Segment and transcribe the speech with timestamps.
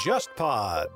[0.00, 0.86] JustPod。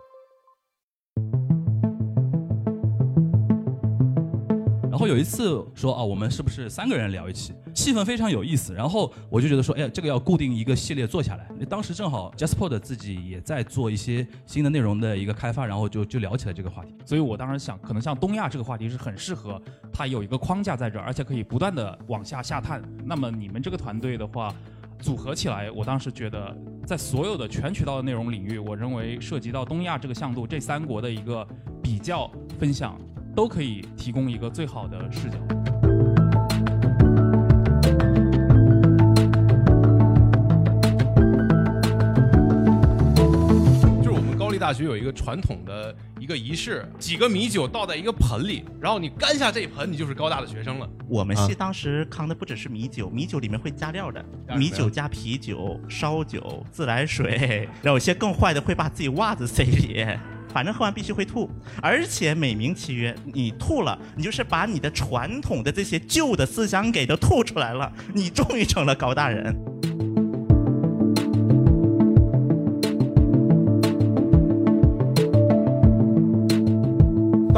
[4.90, 7.54] 然后有一次说啊，我们是不是三个人聊一期？
[7.72, 8.74] 气氛非常有意思。
[8.74, 11.48] 然后我就觉得说，哎，这个要固定一个系列做下来。
[11.66, 16.94] 当时正好 JustPod 自己也在做一些新的内容的一个开发，然后就就聊起了这个话题。
[17.06, 19.62] 所以我当时想，可能像东亚这个话题是很适合
[19.92, 22.82] 它有一个框架在这儿，而且可以不断的往下下探。
[23.04, 24.52] 那么你们这个团队的话，
[25.00, 26.56] 组合起来，我当时觉得
[26.86, 31.46] 在所有的全渠道的内容领域，我认为涉及到东亚这个向度，这三国的一个
[31.82, 32.98] 比较分享，
[33.34, 35.57] 都可以提供一个最好的视角。
[44.68, 50.86] 大学有一个传统的一个仪式，几个米酒倒在一个盆里，然后你干下这一盆，你就是高大的学生了。
[51.08, 54.22] 我们啊系当时扛的不只是米酒，米酒里面会加料的
[54.58, 60.04] 米酒加啤酒、烧酒、自来水， 然后有些更坏的会把自己袜子塞里。
[60.52, 61.48] 反正喝完必须会吐，
[61.80, 69.56] 而且美名其曰，你吐了，你就是把你的传统的这些旧的思想给都吐出来了，你终于成了高大人。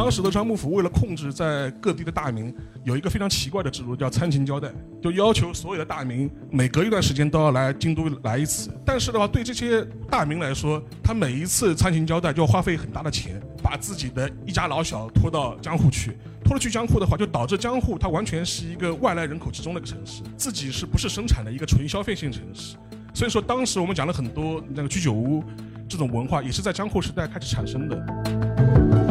[0.01, 8.71] 当时的张幕府为了控制在各地的大名，有一个非常奇怪的制度，叫参勤交代，就要求所有的大名每隔一段时间都要来京都来一次。
[8.83, 16.17] 但是的话，对这些大名来说，他每一次参勤交代就要花费很大的钱，把自己的一家老小拖到江户去。
[16.43, 22.75] 拖了去江户的话，就导致江户它完全是一个外来人口集中的一个城市，自己是不是生产的一个纯消费性城市。
[23.13, 25.45] 所以说，当时我们讲了很多那个居酒屋
[25.87, 29.10] 这种文化，也是在江户时代开始产生的。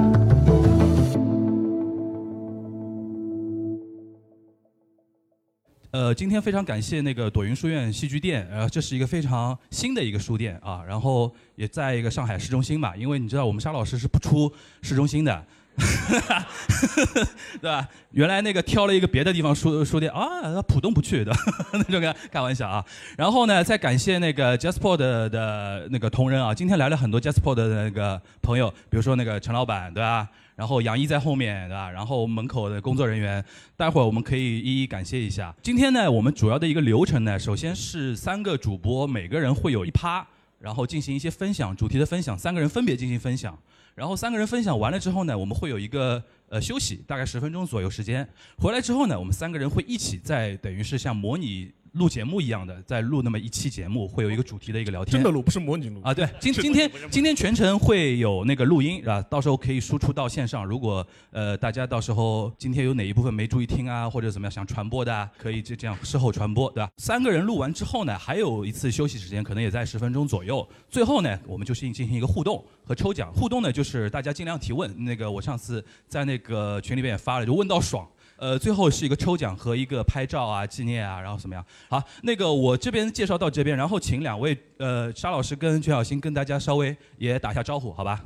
[5.91, 15.43] 呃，今天非常感谢那个朵云书院戏剧店，呃，这是一个非常新的一个书店啊，然后也在一个上海市中心嘛，因为你知道我们沙老师是不出市中心的，
[17.61, 17.87] 对吧？
[18.11, 21.31] 原来那个挑了一个别的地方书书店啊，浦东不去的
[21.73, 22.83] 那种开开玩笑啊。
[23.17, 30.27] 然后呢，再感谢那个 JustPod 的的那个同仁啊，今天来了很多 JustPod 的那个朋友，比如说那个陈老板，对吧？
[30.55, 31.89] 然后杨一在后面，对吧？
[31.89, 33.43] 然后门口的工作人员，
[33.77, 35.55] 待会儿我们可以一一感谢一下。
[35.61, 40.25] 今天呢，我们主要的一个流程呢，首先是三个主播，每个人会有一趴，
[40.59, 43.57] 然后进行一些分享，主题的分享，三个人分别进行分享。
[43.95, 48.27] 然后三个人分享完了之后呢，我们会有一个呃休息，大概十分钟左右时间。
[48.57, 55.13] 回来之后呢，我们三个人会一起在等于是像模拟录节目一样的，在录那么一期节目，会有一个主题的一个聊天。
[55.13, 59.21] 真的录不是模拟录啊，对， 今今天今天全程会有那个录音，是吧？
[59.23, 60.65] 到时候可以输出到线上。
[60.65, 66.89] 如果呃大家到时候今天有哪一部分没注意听啊，或者怎么样想传播的、啊，可以就这样事后传播，对吧？
[66.97, 70.67] 三个人录完之后呢，还有一次休息时间，可能也在十分钟左右。
[70.89, 73.31] 最后呢，我们就是进行一个互动和抽奖。
[73.33, 74.93] 互动呢，就是大家尽量提问。
[75.03, 78.07] 那个我上次在那个群里面也发了，就问到爽。
[78.39, 81.65] 呃，最后是一个抽奖和一个拍照啊、纪念啊，然后怎么样？
[81.89, 88.23] 好，那个我这边介绍到这边，然后请两位呃沙老师跟全小新跟大家稍微也打下招呼，好吧？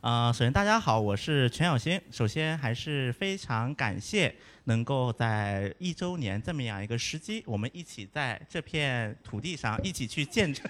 [0.00, 2.00] 啊、首先大家好，我是全小新。
[2.10, 4.34] 首先还是非常感谢
[4.64, 10.64] 能够在一周年这么样一个时机，我们一起在这片土地上一起去见证。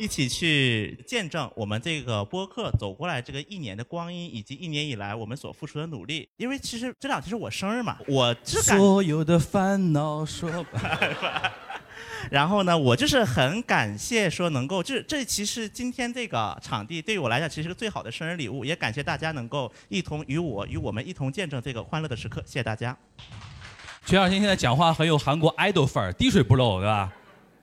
[0.00, 6.26] 一起去见证我们这个播客走过来这个一年的光阴，以及一年以来我们所付出的努力。
[6.38, 10.64] 因为其实这两天是我生日嘛，我只感所有的烦恼说
[12.30, 22.96] 然后呢，我就是很感谢说能够，这这其实今天这个场地对于我来讲，其实是个最好的生日礼物，也感谢大家能够一同与我与我们一同见证这个欢乐的时刻，谢谢大家。
[24.06, 27.12] 全小新现在讲话很有韩国 idol 范儿，滴水不漏，对吧？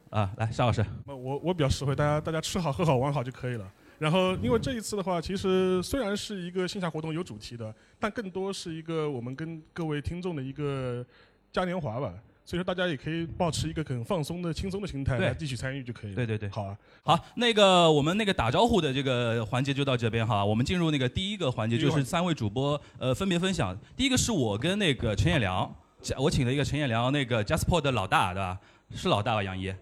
[0.09, 3.69] 啊，来沙老师，我我比较实惠，大家大家吃好喝好玩好就可以了。
[3.99, 11.05] 然后，因为这一次的话，其实虽然是一个线下活动有主题的，但更多是一个我们跟各位听众的一个
[11.51, 12.13] 嘉年华吧。
[12.45, 16.15] 所以说，大家也可以保持一个很放松的、轻松的心态对来继续参与就可以了。
[16.15, 16.77] 对对对，好啊。
[17.03, 23.77] 好，那个我们那个打招呼的这个环节就到这边哈，我们进入那个第一个环节，就是三位主播呃分别分享。
[23.97, 25.69] 第一个是我跟那个陈彦良，
[26.17, 28.57] 我请了一个陈彦良那个 JustPod 的老大，对吧？
[28.95, 29.73] 是老大吧，杨一？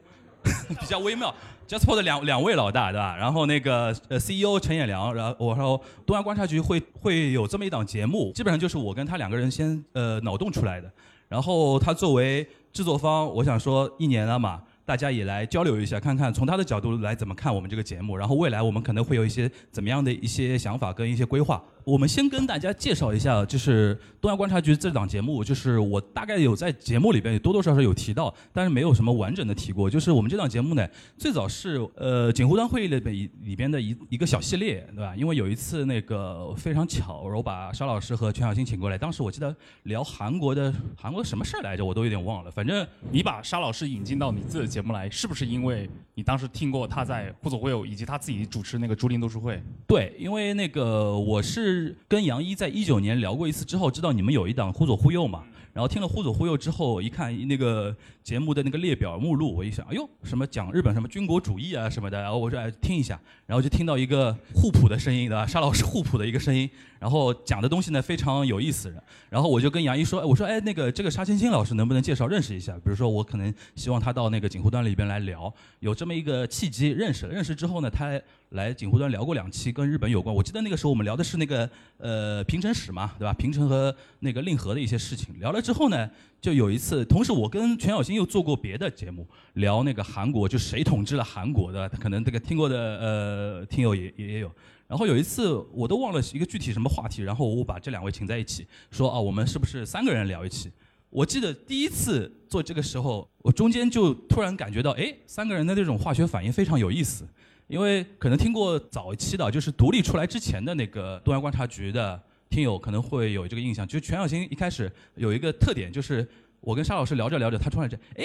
[0.79, 1.33] 比较微妙。
[1.67, 3.15] JustPod 的两两位老大，对吧？
[3.17, 10.91] 然后那个呃 CEO 陈彦良，然后我说东亚观察局会会有这么一档节目，基本上就是我跟他两个人先呃脑洞出来的。
[11.27, 18.15] 然后他作为制作方，我想说一年了嘛，大家也来交流一下，看看从他的角度来怎么看我们这个节目。
[18.15, 21.59] 然后未来我们可能会有一些怎么样的一些想法跟一些规划。
[21.85, 29.87] 我们先跟大家介绍一下，就是东亚观察局这档节目，就是我大概有在节目里边也多多少少有提到，但是没有什么完整的提过。
[29.87, 35.15] 就是我们这档节目呢，最早是呃锦湖端会议里边里边的一一个小系列，对吧？
[35.15, 42.49] 因为有一次那个非常巧，我把沙老师和全小新请过来，当时我记得聊韩国的韩国什么事儿来着，我都有点忘了。
[42.49, 49.61] 反正你把沙老师引进到你自己的节目来，是不是因为你当时听过他在互左会有以及他自己主持那个竹林读书会？
[49.85, 51.74] 对，因为那个我是
[52.07, 55.43] 跟杨一在一九年聊过一次之后，知道你们有一档忽左忽右嘛，
[55.73, 57.95] 然后听了忽左忽右之后，一看那个
[58.25, 65.45] 节目的那个列表目录，我一想，哎呦，什么讲日本什么军国主义啊什么的，然后我说哎听一下，然后就听到一个互普的声音，对吧？
[65.45, 66.67] 沙老师互普的一个声音，
[66.97, 68.91] 然后讲的东西呢非常有意思，
[69.29, 72.73] 然后我就跟杨一说，我说哎那个这个沙青青老师能不能介绍认识一下？
[72.77, 78.19] 比如说我可能希望他到那个锦湖端里边来聊，有这么一个契机认识了，认识之后呢，他
[78.49, 81.69] 来锦湖端聊过两期跟日本有关，我记得那个时候我们聊的是那个
[81.99, 83.31] 呃平成史嘛，对吧？
[83.33, 86.09] 平成和那个令和的一些事情，聊了之后呢，
[86.45, 94.51] 就有一次，同时我跟全小新又做过别的节目，聊那个韩国，就谁统治了韩国的，可能这个听过的呃听友也也有。
[94.87, 100.71] 然后有一次我都忘了一个具体什么话题，然后我把这两位请在一起，说啊，我们是不是三个人聊一期？
[101.09, 107.27] 我记得第一次做这个时候，我中间就突然感觉到，哎，三个人的那种化学反应非常有意思。
[107.65, 116.27] 因为可能听过早期的，就是独立出来之前的那个东亚观察局的听友可能会有这个印象，就是全小新一开始有一个特点，就是
[116.61, 118.23] 我跟沙老师聊着聊着，他突然间，哎，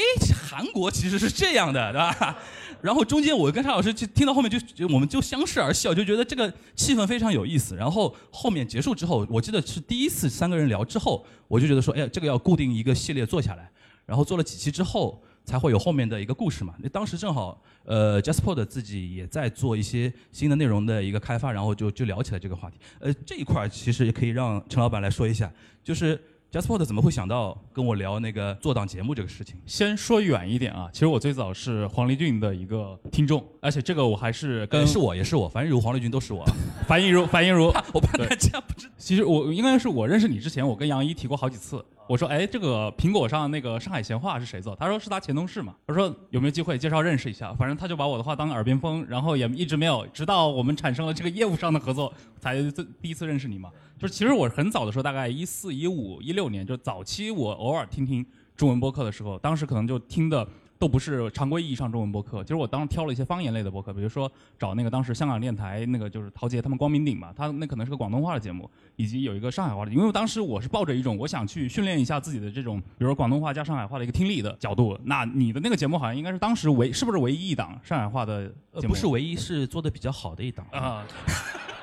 [0.48, 2.38] 韩国其实是这样的，对吧？
[2.80, 7.74] 然后中间我跟沙老师就听到后面就就我们就相视而笑，就觉得这个气氛非常有意思。
[7.74, 13.70] 然后后面结束之后，我记得是第一次三个人聊之后，我就觉得说，哎，这个要固定一个系列做下来。
[14.06, 15.22] 然后做了几期之后。
[15.50, 16.72] 才会有后面的一个故事嘛。
[16.78, 22.76] 那当时正好，呃，Jasper 自己也在做一些新的内容的一个开发，然后就就聊起来这个话题。
[23.00, 25.52] 呃，这一块其实也可以让陈老板来说一下，
[25.82, 26.16] 就是
[26.52, 29.56] Jasper 怎么会想到跟我聊那个做档节目这个事情？
[29.66, 36.44] 先说远一点啊，其实我最早是黄立俊的一个听众，而且这个我还是跟是我也是我，樊亦茹、黄立俊都是我。
[36.86, 38.88] 樊亦茹，樊亦茹， 我怕大家不知。
[38.98, 41.84] 其实我应该是我认识你之前，我跟杨一提过好几次。
[42.10, 44.74] 我说，哎，这个苹果上那个上海闲话是谁做？
[44.74, 45.76] 他说是他前同事嘛。
[45.86, 47.54] 我说有没有机会介绍认识一下？
[47.54, 52.60] 反正他就把我的话当耳边风，然后也一直没有，直到我们产生了这个业务上的合作，才
[53.00, 53.70] 第一次认识你嘛。
[53.96, 58.26] 就是其实我很早的时候，大概一四一五一六年，就早期我偶尔听听
[58.56, 60.44] 中文播客的时候，当时可能就听的。
[60.80, 74.98] 都不是常规意义上中文播客，其实我当时挑了一些方言类的播客，比如说找那个当时香港电台那个就是陶杰他们光明顶嘛，他那可能是个广东话的节目，以及有一个上海话的，因为当时我是抱着一种我想去训练一下自己的这种，比如说广东话加上海话的一个听力的角度。
[75.04, 78.48] 那你的那个节目好像应该是当时唯是不是唯一一档上海话的
[78.78, 78.88] 节目？
[78.88, 81.06] 不是唯一，是做的比较好的一档啊。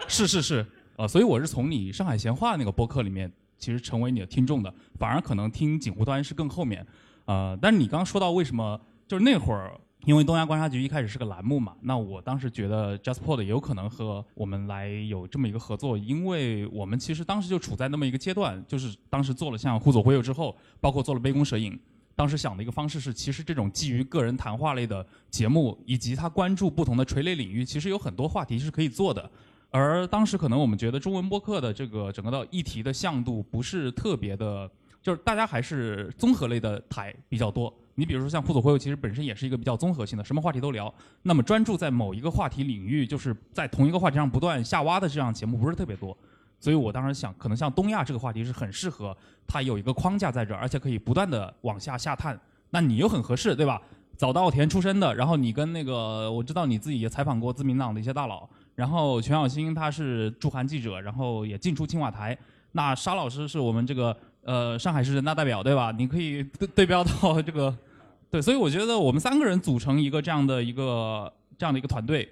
[0.08, 0.66] 是是是，
[0.96, 6.84] 呃，所以我是从你上海闲话那个播客里面其实成为你的听众的，反而可能听锦湖端是更后面。
[7.28, 21.78] 呃，但是你刚刚说到为什么，就是那会儿，因为东亚观察局一开始是个栏目嘛，那我当时觉得 JustPod 也有可能和我们来有这么一个合作，因为我们其实当时就处在那么一个阶段，就是当时做了像互左互右之后，包括做了杯弓蛇影，
[22.16, 29.30] 当时想的一个方式是，其实这种基于个人谈话类的节目，以及他关注不同的垂类领域，其实有很多话题是可以做的。
[29.70, 34.72] 而当时可能我们觉得中文播客的这个整个的议题的向度不是特别的。
[35.08, 37.74] 就是大家还是综合类的台比较多。
[37.96, 40.94] 你比如说像互左互右，其实本身也是一个比较综合性的，什么话题都聊。
[41.24, 46.16] 那么专注在某一个话题领域，就是在同一个话题上不断下挖的这样节目不是特别多。
[46.60, 49.16] 所以我当时想，可能像东亚这个话题是很适合
[49.48, 52.38] 它有一个框架在这儿，而且可以不断的往下下探。
[52.72, 53.82] 那你又很合适，对吧？
[54.18, 62.38] 早稻田出身的，然后你跟那个我知道你自己也采访过自民党的一些大佬，然后全小新他是驻韩记者，然后也进出青瓦台。
[62.74, 64.14] 那沙老师是我们这个。
[64.48, 65.92] 呃，上海市人大代表对吧？
[65.92, 67.78] 你可以对对标到这个，
[68.32, 72.26] 对，所以我觉得我们三个人组成一个这样的一个这样的一个团队，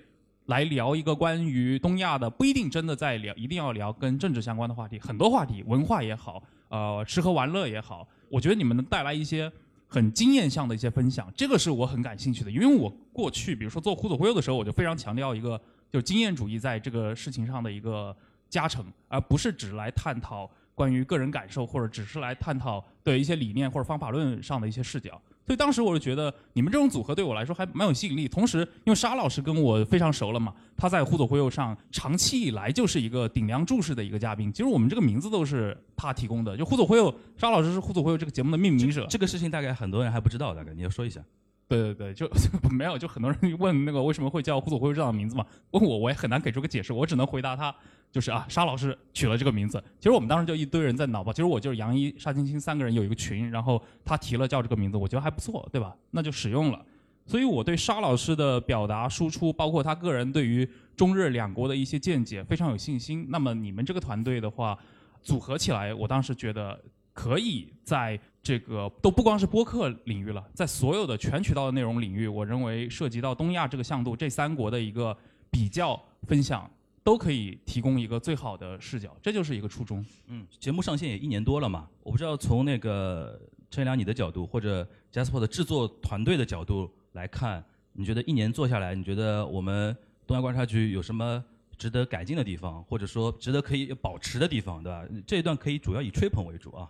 [0.46, 9.52] 来聊一个关于东亚的，不一定真的在聊，一定要聊跟政治相关的话题，很多话题，文化也好，呃，吃喝玩乐也好，我觉得你们能带来一些
[9.86, 15.60] 很经验向的一些分享，这个是我很感兴趣的，因为我过去比如说做忽左忽右的时候，我就非常强调一个
[15.92, 18.16] 就是经验主义在这个事情上的一个
[18.50, 20.50] 加成，而不是只来探讨。
[20.75, 28.27] 关于个人感受，或者只是来探讨对一些理念或者方法论上的一些视角，所以当时我就觉得你们这种组合对我来说还蛮有吸引力。
[28.27, 34.51] 同时，因为沙老师跟我非常熟了嘛，他在互左忽右上长期以来就是一个顶梁柱式的一个嘉宾。
[34.51, 39.08] 其实我们这个名字都是他提供的，就互左忽右，沙老师是互左忽右这个节目的命名者。
[39.10, 41.22] 这个事情大概很多人还不知道，大概你要说一下。
[41.68, 42.30] 对对对，就
[42.70, 45.46] 没有，就很多人问那个为什么会叫忽左忽右这样的名字嘛？
[45.72, 47.76] 问我我也很难给出个解释，我只能回答他，
[48.12, 49.84] 就是啊，沙老师取了这个名字。
[49.98, 55.96] 其实我们当时就一堆人在脑爆，其实我就是杨一、沙青青三个人有一个群，然后他提了叫这个名字，我觉得还不错，对吧？
[56.12, 56.86] 那就使用了。
[57.26, 63.26] 所以我对沙老师的表达输出，包括他个人对于中日两国的一些见解，非常有信心。
[63.30, 64.78] 那么你们这个团队的话，
[65.24, 66.80] 组合起来，我当时觉得
[67.14, 75.18] 可以在这个都不光是播客领域了，在所有的全渠道的内容领域，我认为涉及到东亚这个向度，这三国的一个
[75.50, 76.70] 比较分享，
[77.04, 80.06] 都可以提供一个最好的视角，这就是一个初衷。
[80.28, 89.98] 嗯，节目上线也一年多了嘛，我不知道从那个陈良你的角度，或者 Jasper 的制作团队的角度来看，你觉得一年做下来，你觉得我们
[90.28, 91.44] 东亚观察局有什么
[91.80, 95.04] 值得改进的地方，或者说值得可以保持的地方，对吧？
[95.25, 96.88] 这一段可以主要以吹捧为主啊。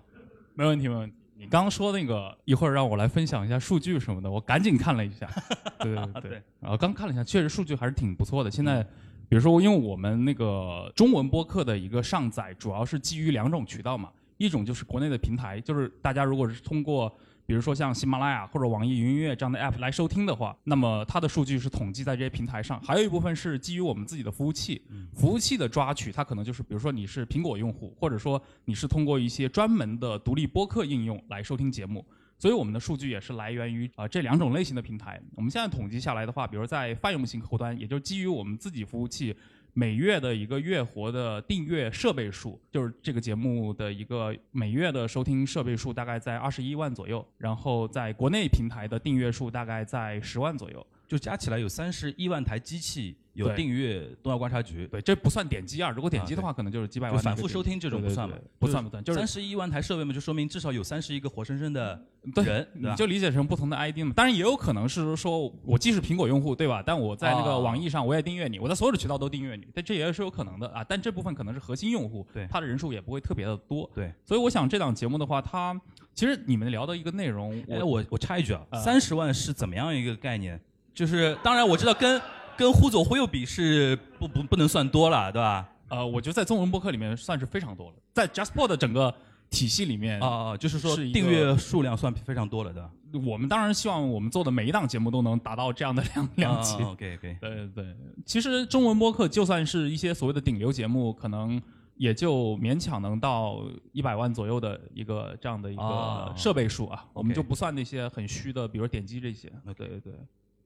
[0.54, 1.16] 没问题，没问题。
[1.38, 5.30] 你刚刚说那个一会儿让我来分享一下数据什么的，我赶紧看了一下。
[5.80, 8.50] 对对对对然后刚看了一下，确实数据还是挺不错的。
[8.50, 8.82] 现在，
[9.28, 17.16] 比如说，因为我们那个中文播客的一个上载，主要是基于两种渠道嘛，一种就是国内的平台，就是大家如果是通过。
[17.46, 24.82] 比如说像喜马拉雅或者网易云音乐这样的 app 来收听的话，那么它的数据是统计在这些平台上，还有一部分是基于我们自己的服务器。
[25.14, 32.04] 服务器的抓取，它可能就是比如说你是苹果用户，或者说你是通过一些专门的独立播客应用来收听节目，
[32.40, 35.22] 所以我们的数据也是来源于啊、这两种类型的平台。
[35.36, 39.36] 我们现在统计下来的话，比如在泛用型客户端，也就是基于我们自己服务器。
[39.78, 47.28] 每月的一个月活的订阅设备数，就是这个节目的一个每月的收听设备数，大概在二十一万左右。
[47.38, 50.88] 然后在国内平台的订阅数大概在十万左右。
[51.08, 57.18] 就加起来有三十一万台机器有订阅东亚观察局，对，这不算点击啊，如果点击的话，可能就是几百万。
[57.18, 62.90] 就反复收听这种不算嘛对对对不算不算，就是三十一万台设备嘛，就说明至少有三十一个活生生的人，对吧？
[62.92, 64.14] 你就理解成不同的 ID 嘛。
[64.16, 66.82] 当然也有可能是说，我既是苹果用户，对吧？
[66.84, 70.84] 但我在那个哦网易上我也订阅你，我在所有的渠道都订阅你，但这也是有可能的啊。
[70.84, 73.90] 但这部分可能是核心用户，对他的人数也不会特别的多。
[73.94, 75.80] 对，所以我想这档节目的话，它
[76.14, 80.58] 其实你们聊的一个内容，哎，我我我插一句啊，啊三十万是怎么样一个概念？
[80.96, 82.20] 就是当然我知道跟
[82.58, 85.70] 跟忽左忽右比是不不不能算多了，对吧？
[85.90, 89.14] 呃，我觉得在中文播客里面算是非常多了，在 JustPod 的整个
[89.52, 92.90] 体系里面啊啊，就是说是一个订阅数量算非常多了的。
[93.26, 96.76] 我们当然希望我们做的每一档节目都能达到这样的量量级。
[96.82, 101.62] OK OK， 对对对，其实中文播客就算是一些所谓的顶流节目，可能
[101.98, 103.62] 也就勉强能到
[103.92, 109.52] 一百万左右的一个这样的一哦个设备数啊，我们 OK 就不算那些很虚的，比如点击这些。
[109.78, 110.14] 对对对。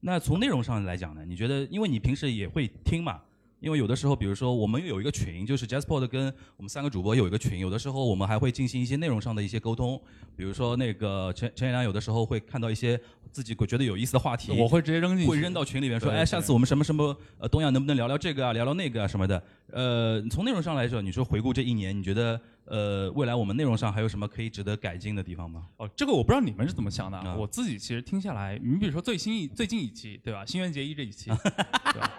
[0.01, 3.21] 那从内容上来讲呢，你觉得，因为你平时也会听嘛？
[3.59, 10.01] 因为有的时候，比如说我们有一个群，就是 JazzPod 跟我们三个主播有一个群，有的时候我们还会进行一些内容上的一些沟通，
[10.35, 12.99] 比如说那个陈陈彦良有的时候会看到一些
[13.31, 19.43] 自己觉得有意思的话题，我会直接扔进去，会扔到群里面说，哎，下次我们什么什么呃东亚能不能聊聊这个啊，聊聊那个啊什么的。
[19.71, 25.65] 呃，从内容上来说，你说回顾这一年，你觉得呃未来我们内容上还有什么可以值得改进的地方吗？
[25.77, 27.29] 哦，这个我不知道你们是怎么想的啊。
[27.29, 30.45] 啊我自己其实听下来，你比如说最新一最近一期，对吧？
[30.45, 31.29] 新垣结衣这一期，
[31.93, 32.11] 对吧？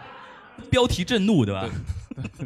[0.71, 1.69] 标题震怒，对吧？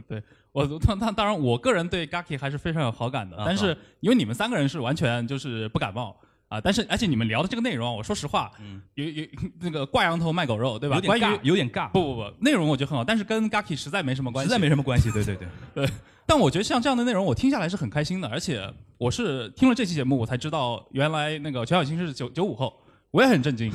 [0.08, 6.16] 对我当当当然，我个人对 Gaki 还是非常有好感的，但是因为你们三个人是完全就是不感冒
[6.48, 9.26] 啊，但是而且你们聊的这个内容，我说实话，嗯有有
[9.60, 10.96] 那个挂羊头卖狗肉，对吧？
[10.96, 15.10] 有点尬，有点尬，不不不，内容我觉得很好，但是跟 Gaki 实在没什么关系，实在没什么关系。
[15.10, 15.90] 对对对对，
[16.24, 22.72] 但我觉得像这样的内容，我听下来是很开心的，而且我是听了这期节目，我才知道原来那个全小新是九九五后，
[23.10, 23.72] 我也很震惊，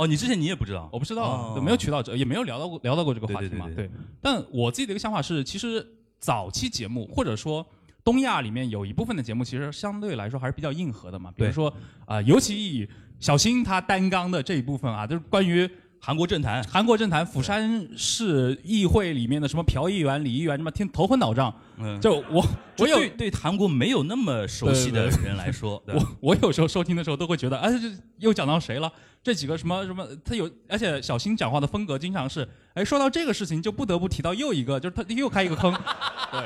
[0.00, 1.52] 哦，你之前你也不知道，我不知道，哦。
[1.54, 3.90] 对没有渠道，也没有聊到过聊到过这个话题嘛，对对对
[4.22, 5.86] 但我自己的一个想法是，其实
[6.18, 7.66] 早期节目或者说
[8.02, 11.70] 东亚里面有一部分的节目，其实相对来说还是比较硬核的嘛，比如说
[12.06, 12.88] 啊、尤其以
[13.18, 15.68] 小新他担纲的这一部分啊，就是关于
[16.02, 22.42] 韩国政坛，韩国政坛釜山市议会里面的什么朴议员、李议员，什么听头昏脑胀，嗯，就我
[22.78, 28.90] 我有对对韩国没有那么熟悉的人来说， 我我有时候收听的时候都会觉得，哎，这又讲到谁了？
[29.22, 35.70] 这几个什么什么，他有，而且小新讲话的风格经常是，哎，说到这个事情就不得不提到又一个，就是他又开一个坑，
[36.32, 36.40] 对，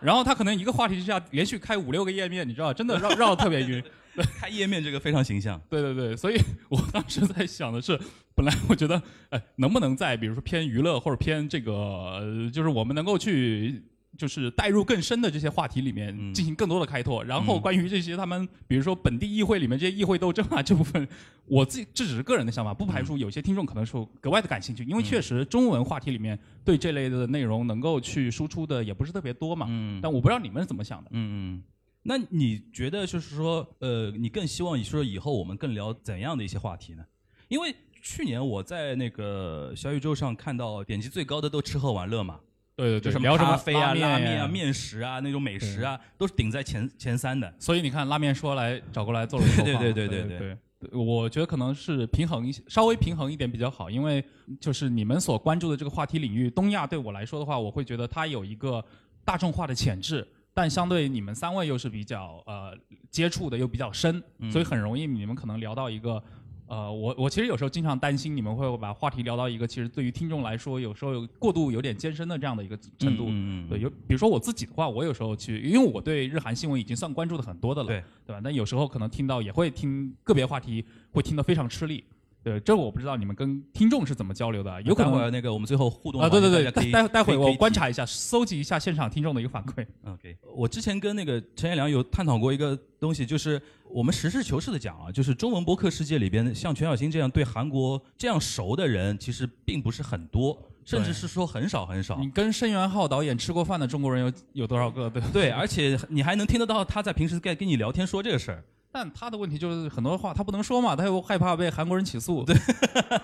[0.00, 3.84] 然后他可能一个话题之下连续开五六个页面，你知道，真的绕绕的特别晕。
[4.38, 5.60] 开页面这个非常形象。
[5.68, 6.36] 对对对，所以
[6.68, 7.98] 我当时在想的是，
[8.34, 13.82] 本来我觉得，哎，能不能在比如说偏娱乐或者偏这个，呃就是我们能够去。
[14.16, 21.08] 就是带入更深的这些话题里面嗯进行更多的开拓，然后嗯关于这些他们，比如说本地议会里面这些议会斗争啊这部分，
[21.46, 29.66] 我自己这只是个人的想法，不排除有些听众可能是格外的感兴趣，因为确实中文话题里面对这类的内容能够去输出的也不是特别多嘛。
[29.68, 31.10] 嗯但我不知道你们是怎么想的。
[31.10, 31.62] 嗯嗯，
[32.04, 37.04] 那你觉得就是说，呃，你更希望你说以后我们更聊怎样的一些话题呢？
[37.48, 42.40] 因因为去年我在那个小宇宙上看到点击最高的都吃喝玩乐嘛，
[42.74, 47.54] 对对对，就什么聊什么咖啡啊、拉拉面啊、面食啊那种美食啊，都是顶在前前三的。
[47.60, 50.58] 所以你看，拉面说来找过来做对对对对对对对。
[50.92, 54.22] 我觉得可能是平衡一些，稍微平衡一点比较好，因为
[54.60, 58.84] 就是你们所关注的这个话题领域，东亚对我来说的话，我会觉得它有一个
[59.24, 62.72] 大众化的潜质，但相对你们三位又是比较呃
[63.10, 66.22] 接触的又比较深，嗯所以很容易你们可能聊到一个。
[66.66, 73.26] 呃，我我其实有时候经常担心你们会把话题聊到一个其实对于听众来说有时候有过度有点艰深的这样的一个程度。
[73.26, 78.40] 嗯嗯嗯对，有比如说我自己的话，我有时候去，因为我对日韩新闻已经算关注的很多的了，对对吧？
[78.42, 80.82] 但有时候可能听到也会听个别话题
[81.12, 82.02] 会听得非常吃力。
[82.44, 89.86] 对，这我不知道你们跟听众是怎么交流的，有可能那个我们最后互动啊，对对对，待待待会我观察一下，搜集一下现场听众的一个反馈。
[90.04, 102.18] OK，我之前跟那个陈彦良有探讨过一个东西，就是我们实事求是的讲啊，就是中文博客世界里边，像全小新这样对韩国这样熟的人，其实并不是很多，甚至是说很少很少。
[102.18, 105.08] 你跟申元浩导演吃过饭的中国人有有多少个？
[105.08, 108.62] 对对，而且你还能听得到他在平时在跟你聊天说这个事儿。
[108.94, 112.44] 但他的问题就是很多话他不能说嘛，他又害怕被韩国人起诉。
[112.46, 112.54] 对，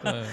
[0.03, 0.27] 对，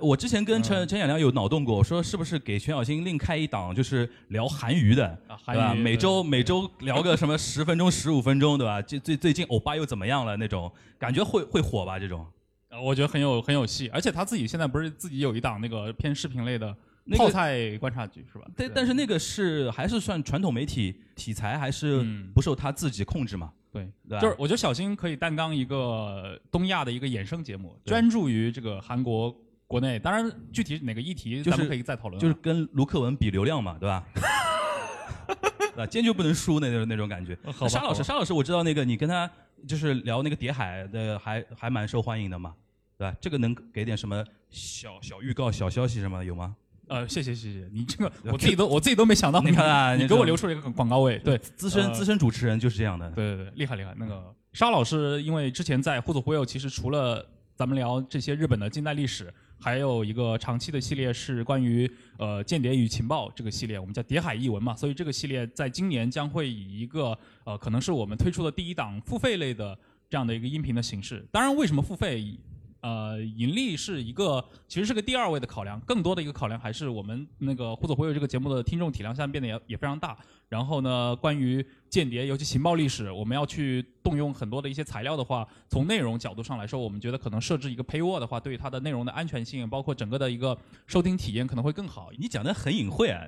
[0.00, 5.72] 我之前跟陈嗯陈晓良有脑洞过，我说是不是给全小新另开一档，就是聊韩娱的，啊对吧？
[5.74, 8.82] 每周每周聊个什么十分钟、十五分钟，对吧？
[8.82, 10.68] 最最最近欧巴又怎么样了那种，
[10.98, 11.96] 感觉会会火吧？
[11.96, 12.26] 这种
[12.70, 16.74] 呃我觉得很有很有戏，而且他自己现在不是自己有一档那个偏视频类的
[17.10, 18.46] 那个泡菜观察局是吧？
[18.56, 23.52] 但但是那个是还是算传统媒体题材，还是嗯不受他自己控制嘛？
[23.72, 29.34] 对，对就是我觉得小新可以担当一个东亚的一个衍生节目，专注于这个韩国
[29.66, 29.98] 国内。
[29.98, 32.22] 当然，具体哪个议题就是咱们可以再讨论啊。
[32.22, 34.06] 就是跟卢克文比流量嘛，对吧？
[35.26, 35.86] 对吧？
[35.86, 37.36] 坚决不能输那种那种感觉。
[37.68, 39.28] 沙老师，沙老师，我知道那个你跟他
[39.66, 42.54] 就是聊那个谍海的，还还蛮受欢迎的嘛，
[42.98, 43.16] 对吧？
[43.20, 46.56] 这个能给点什么小小预告、小消息什么有吗？
[46.90, 53.08] 呃，谢谢谢谢，你这个 我自己都我自己都没想到，你看啊你给我留出了一个广告位，对，资深、呃资深主持人就是这样的。
[53.12, 53.94] 对对对，厉害厉害。
[53.96, 64.74] 那个沙老师，因为之前在《互左忽右》，其实除了咱们聊这些日本的近代历史，还有一个长期的系列是关于呃间谍与情报这个系列，我们叫谍海译文嘛。
[64.74, 71.24] 所以这个系列在今年将会以一个呃可能是我们推出的第一档付费类的这样的一个音频的形式。
[71.30, 72.36] 当然，为什么付费？
[72.80, 80.16] 呃，盈利是一个，其实是个第二位的考量，更多的一个考量还是我们那个《互左忽右》这个节目的听众体量现在变得也也非常大。
[80.48, 92.10] 然后呢，关于间谍，尤其情报历史，我们要去动用很多的一些材料的话，从内容角度上来说，我们觉得可能设置一个 paywall 的话，对于它的内容的安全性，包括整个的一个收听体验可能会更好。
[92.18, 93.24] 你讲的很隐晦啊，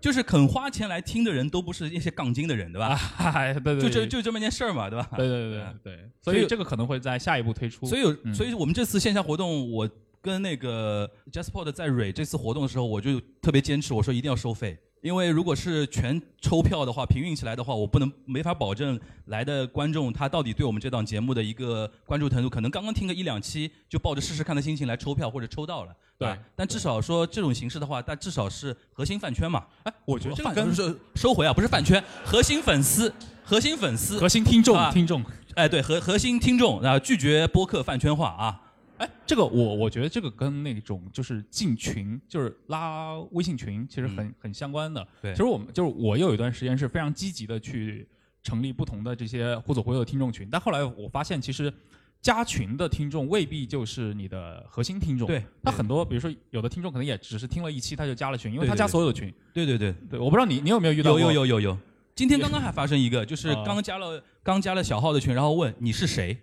[0.00, 2.98] 就是肯花钱来听的人都不是那些杠精的人，对吧？
[3.18, 5.08] 哎，对对就这，就这么件事儿嘛，对吧？
[5.16, 7.86] 对对对对对，所所以以这个可能会在下一步推出。
[7.86, 9.88] 所以有，嗯所以我们这次线下活动，我
[10.20, 29.64] 跟那个 JustPod 在蕊这次活动的时候，我就特别坚持，我说一定要收费，因为如果是全抽票的话，平运起来的话，我不能没法保证来的观众他到底对我们这档节目的一个关注程度，可能刚刚听个一两期就抱着试试看的心情来抽票或者抽到了，吧对但至少说这种形式的话，但至少是核心饭圈嘛。
[29.84, 33.12] 哎，我觉得这个饭跟收收回啊，不是饭圈，核心粉丝，
[33.44, 35.24] 核心粉丝，核心听众啊听众。
[35.54, 38.60] 哎，对，核核心听众啊，拒绝播客饭圈化啊。
[38.98, 45.00] 哎，这个我我觉得这个跟那种就是进群，就是拉微信群，其实很、很相关的。
[45.00, 48.06] 嗯对其实我们就是我有一段时间是非常积极的去
[48.42, 51.72] 成立不同的这些互左互右的听众群，但后来我发现其实。
[52.20, 59.32] 加群的听众未必就是你的核心听众，对他很多，比如说有的听众可能也只是听了一期他就加了群，因为他加所有的群。
[59.52, 61.32] 对对对，对，我不知道你你有没有遇到有过？
[61.32, 61.78] 有有有有。
[62.16, 66.36] 今天刚刚还发生一个，就是啊刚加了刚加了小号的群，然后问你是谁，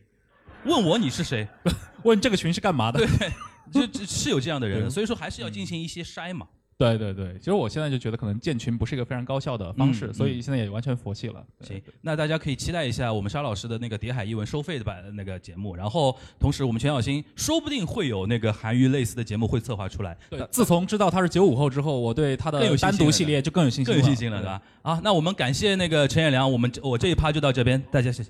[0.66, 1.48] 问我你是谁，
[2.04, 3.00] 问这个群是干嘛的？
[3.00, 3.32] 对
[3.72, 6.48] 就这是有这样的人，所以说还是要进行一些筛嘛。
[6.78, 11.42] 对对对，其实我现在就觉得可能建群不是一个非常高效的方式，嗯所以现在也完全佛系了。
[11.62, 24.62] 行，那大家可以期待一下我们沙老师的那个《谍海译文》收费的版的那个节目，然后同时我们全小新说不定会有那个韩娱类似的节目会策划出来，对，自从知道他是九五后之后，我对他的单独系列就更有信心了，更有信心了，对吧？
[24.82, 28.30] 啊，那我们感谢那个陈彦良，我们我这一趴就到这边，大家谢谢。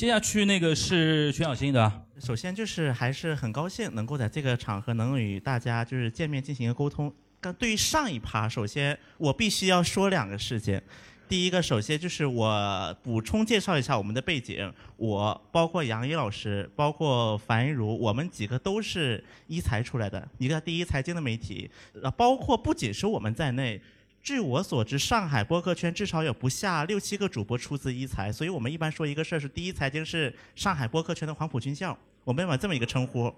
[0.00, 7.12] 接下去那个是全小新的，首先就是还是很高兴能够在这个场合能与大家就是见面进行一个沟通。
[7.38, 10.80] 刚对于上一趴，首先我必须要说两个事情。
[11.28, 21.70] 第一个，首先就是我补充介绍一下我们的背景，我包括杨一老师，包括樊一茹，我们几个都是一财出来的，一个第一财经的媒体，
[22.02, 23.78] 呃，包括不仅是我们在内。
[24.22, 33.32] 据我所知，上海播客圈至少有不下六七个主播出自一财，所以我们一般说一个事儿是第一财经是上海播客圈的黄埔军校，我们有这么一个称呼。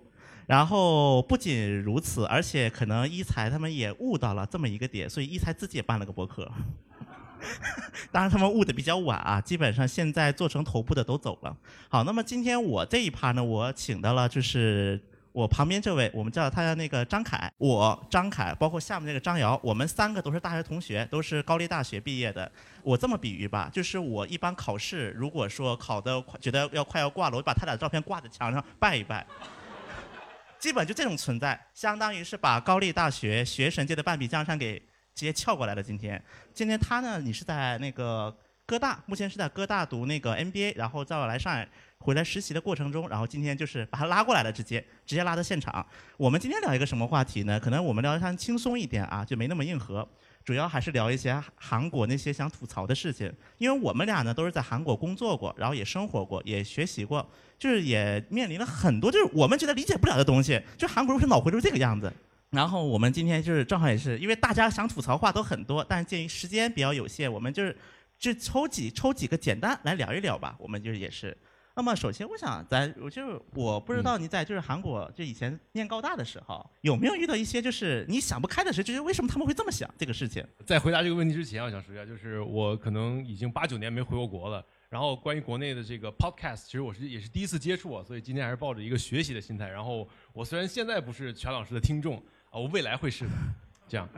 [0.44, 6.50] 然后不仅如此，而且可能一财他们也悟到了这么一个点，所以一财自己也办了个播客。
[8.10, 11.56] 当然他们悟的比较晚啊，基本上现在做成头部的都走了。
[11.88, 15.00] 好，那么今天我这一趴呢，我请到了就是
[15.32, 22.50] 我旁边这位，我们叫他那个张凯，我张凯，包括下面那个张瑶，我们三个都是大学同学，都是高丽大学毕业的。
[22.82, 29.26] 我这么比喻吧，就是我一般考试，如果说考的快觉得要快要挂了，我就把他俩的照片挂在墙上拜一拜。
[30.58, 34.78] 基本就这种存在，相当于是把高丽大学学神界的半壁江山给
[35.14, 35.82] 直接撬过来了。
[35.82, 38.36] 今天，今天他呢，你是在那个
[38.72, 45.86] 哥大，目前是在哥大读那个 MBA，然后在来上海回来实习的过程中，然后今天就是把他拉过来了，直接直接拉到现场。
[46.16, 47.60] 我们今天聊一个什么话题呢？
[47.60, 50.08] 可能我们聊得轻松一点啊，就没那么硬核。
[50.42, 60.58] 主要还是聊一些韩国那些想吐槽的事情，因为我们俩呢都是在韩国工作过，然后也生活过，也学习过，就是也面临了很多就是我们觉得理解不了的东西。
[60.78, 62.10] 就韩国人脑回路这个样子。
[62.48, 67.74] 然后我们今天就是正好也是因为大家想吐槽话都很多，但是鉴于时间比较有限，我们就是
[68.22, 70.54] 就抽几抽几个简单来聊一聊吧。
[70.60, 71.36] 我们就是也是。
[71.74, 80.46] 那么首先，我想咱我就是我不知道你在就是韩国就以前念高大的时候，有没有遇到一些就是你想不开的事，就是为什么他们会这么想这个事情？
[80.64, 84.64] 在回答这个问题之前，我想说一下，就是我可能已经八九年没回过国了。
[84.88, 89.66] 然后关于国内的这个 podcast，其实我是也是第一次接触啊，所以今天还是抱着一个学习的心态。
[89.66, 92.18] 然后我虽然现在不是全老师的听众
[92.50, 93.30] 啊，我未来会是的。
[93.88, 94.08] 这样，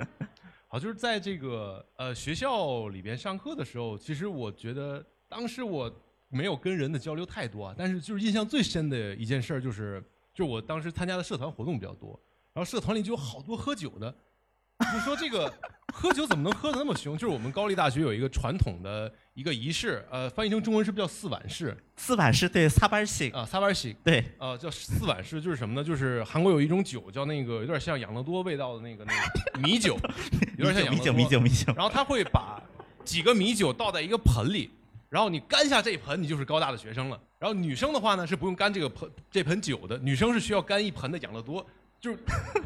[0.74, 5.88] 好，就是在这个呃学校里边上课的时候，其实我觉得当时我。
[6.30, 12.18] 没有跟人的交流太多啊，但是就是印象最深的一件事儿就是，就我当时参加的社团活动比较多，
[12.52, 14.12] 然后社团里就有好多喝酒的，
[14.92, 15.52] 就说这个
[15.92, 17.16] 喝酒怎么能喝得那么凶？
[17.16, 21.76] 就是我们高丽大学有一个传统的一个仪式，呃，翻译成中文是不是叫四碗式？
[21.96, 25.84] 四碗式对，撒班洗啊，撒班洗对，呃，叫四碗式就是什么呢？
[25.84, 29.96] 就是韩国有一种酒叫那个有点像养乐多味道的那个那个米酒，
[30.58, 32.62] 有点像米酒米酒米酒，然后他会把
[33.04, 34.70] 几个米酒倒在一个盆里。
[35.10, 37.20] 然后你干下这一盆，你就是高大的学生了。
[37.38, 41.64] 然后女生的话呢，是不用干这个盆这盆酒的，女生是需要干一盆的养乐多，
[42.04, 42.14] 就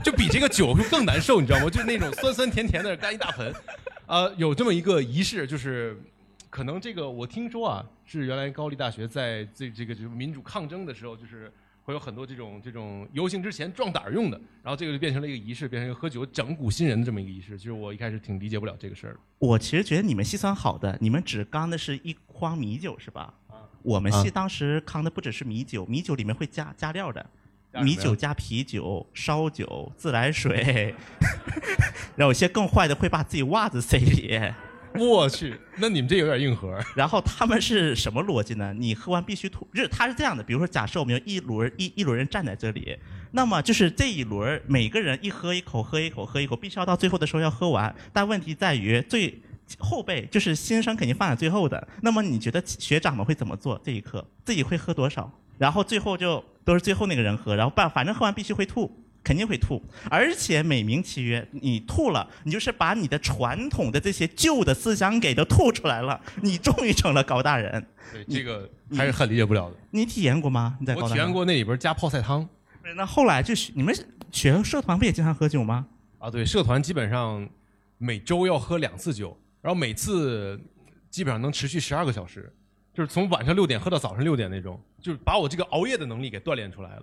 [0.02, 1.70] 就比这个酒更难受，你知道吗？
[1.70, 3.54] 就那种酸酸甜甜的干一大盆，
[4.06, 5.96] 呃，有这么一个仪式，就是
[6.50, 11.52] 可能这个我听说啊，是原来高丽大学在这这个就是民主抗争的时候，就是。
[11.88, 17.56] 会有很多这种这种游行之前壮胆用的，然后这个就变成了一个仪式，变成一个喝酒整蛊新人的这么一个仪式。
[17.56, 19.16] 其实我一开始挺理解不了这个事儿。
[19.38, 23.32] 我其实觉得你们系算好的，你们只刚的是一筐米酒是吧？
[23.46, 23.64] 啊。
[23.82, 27.24] 我们系当时扛的不只是米酒，米酒里面会加加料的，
[27.82, 30.94] 米酒加啤酒、烧酒、自来水，
[32.16, 34.40] 然后有些更坏的会把自己袜子塞里。
[34.98, 36.76] 我去，那你们这有点硬核。
[36.96, 38.74] 然后他们是什么逻辑呢？
[38.76, 40.42] 你喝完必须吐，就是他是这样的。
[40.42, 42.98] 比如说，假设我们有一轮一一轮人站在这里，
[43.32, 47.94] 那么就是这一轮每个人一喝一口，喝一口，喝一口，必须要到最后的时候要喝完。
[48.14, 49.40] 但问题在于最
[49.78, 51.86] 后辈就是新生肯定放在最后的。
[52.00, 53.78] 那么你觉得学长们会怎么做？
[53.84, 55.30] 这一刻自己会喝多少？
[55.58, 58.90] 然后最后就都是最后那个人喝，然后办反正喝完必须会吐。
[59.24, 67.84] 肯定会吐，而且美名其曰，你吐了，你就是把你的传统的这些旧的思想给都吐出来了，你终于成了高大人。
[68.10, 69.76] 对，这个还是很理解不了的。
[69.90, 70.78] 你体验过吗？
[70.80, 72.48] 你在我体验过那里边加泡菜汤。
[72.96, 73.94] 那后来就是你们
[74.32, 75.84] 学社团不也经常喝酒吗？
[76.18, 77.46] 啊，对，社团基本上
[77.98, 80.58] 每周要喝两次酒，然后每次
[81.10, 82.50] 基本上能持续十二个小时，
[82.98, 87.02] 就是从晚上六点喝到早上六点那种，就是把我这个熬夜的能力给锻炼出来了。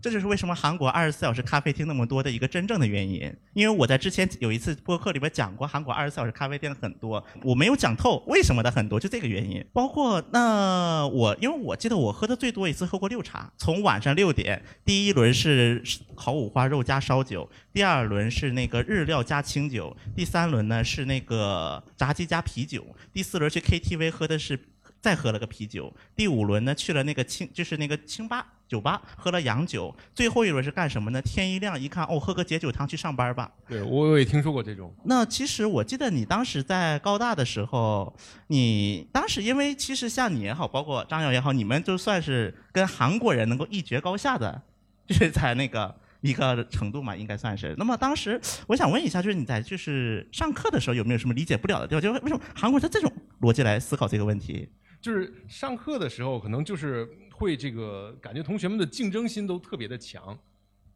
[0.00, 3.34] 这就是为什么韩国二十四小时咖啡厅那么多的一个真正的原因。
[3.52, 9.66] 因为我在之前有一次播客里边讲过，韩国二十四小时咖啡店很多，我没有讲透为什么的很多，就这个原因。
[9.72, 15.82] 包括那我，因为我记得我喝的最多一次喝过六茶，从晚上六点，第一轮是
[16.14, 24.56] 烤五花肉加烧酒，第二轮是那个日料加清酒，第三轮呢是那个炸鸡加啤酒，第四轮去 KTV 喝的是。
[25.04, 29.94] 再喝了个啤酒，第五轮呢去了那个清，就是那个清吧酒吧，喝了洋酒。
[30.14, 31.20] 最后一轮是干什么呢？
[31.20, 33.52] 天一亮一看，哦，喝个解酒汤去上班吧。
[33.68, 34.90] 对，我也听说过这种。
[35.04, 44.62] 那其实我记得你当时在高大的时候，你当时因为其实像你也好，包括张瑶也好，你们就算是跟韩国人能够一决高下的，
[45.06, 47.74] 就是在那个一个程度嘛，应该算是。
[47.76, 52.00] 那么当时我想问一下，就是你在就是上课的时候有没有什么理解不了的地方？
[52.00, 53.12] 就为什么韩国人他这种
[53.42, 54.66] 逻辑来思考这个问题？
[55.04, 60.34] 就是上课的时候，可能就是会这个感觉同学们的竞争心都特别的强，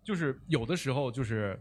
[0.02, 1.60] 就是有的时候就是，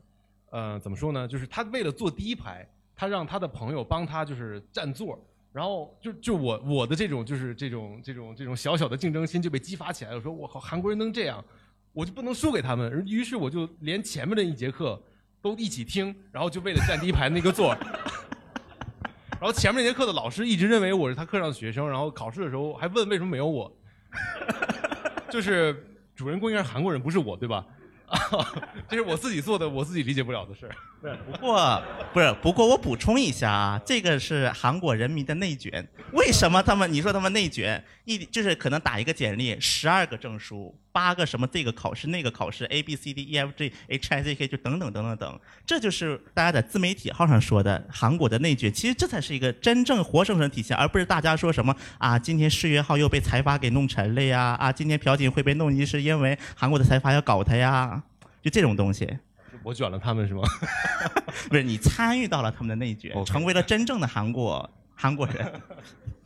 [0.49, 1.27] 呃，怎么说呢？
[1.27, 10.15] 就是他为了坐第一排，他让他的朋友帮他就是占座，然后就就我我的这种就是这种这种这种小小的竞争心就被激发起来了。
[10.15, 11.43] 我说我靠，韩国人能这样，
[11.91, 13.05] 我就不能输给他们。
[13.05, 14.97] 于是我就连前面的一节课
[15.41, 17.75] 都一起听，然后就为了占第一排那个座。
[19.39, 23.71] 然后前面那节课的老师一直认为我是他课上的学生，然后考试的时候还问为什么没有我，
[25.29, 27.63] 就是主人公应该是韩国人，不是我，对吧？
[28.89, 31.17] 这是我自己做的，我自己理解不了的事儿。
[31.29, 35.85] 不过不是，不过我补充一下啊，这个是韩国人民的内卷。
[36.13, 36.91] 为什么他们？
[36.91, 48.73] 你说他们内卷，一就是可能打一个简历，十二个证书，八个什么这个考试那个考试，A B C D E F G H I J K 就等等等等等，这就是大家在自媒体号上说的韩国的内卷。
[48.73, 58.01] 其实这才是一个真正活生生体现，而不是大家说什么啊，今天世越号又被财阀给弄沉了呀，啊，今天朴槿惠被弄进是因为韩国的财阀要搞他呀，
[58.41, 59.07] 就这种东西。
[59.61, 60.41] 我卷了他们是吗？
[61.47, 65.61] 不是你参与到了他们的内卷，成为了真正的韩国韩国人。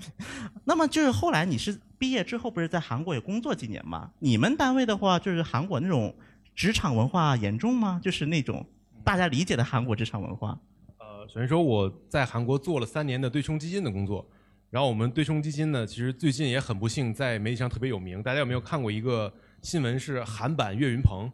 [0.65, 4.11] 那么就是后来你是毕业之后不是在韩国也工作几年吗？
[4.19, 6.13] 你们单位的话，就是韩国那种
[6.55, 7.99] 职场文化严重吗？
[8.03, 8.65] 就是那种
[9.03, 10.57] 大家理解的韩国职场文化。
[10.97, 14.27] 呃，首先说我在韩国做了三年的对冲基金的工作，
[14.69, 18.21] 然后我们对冲基金呢，其实最近也很不幸在媒体上特别有名。
[18.23, 19.99] 大家有没有看过一个新闻？
[19.99, 21.31] 是韩版岳云鹏，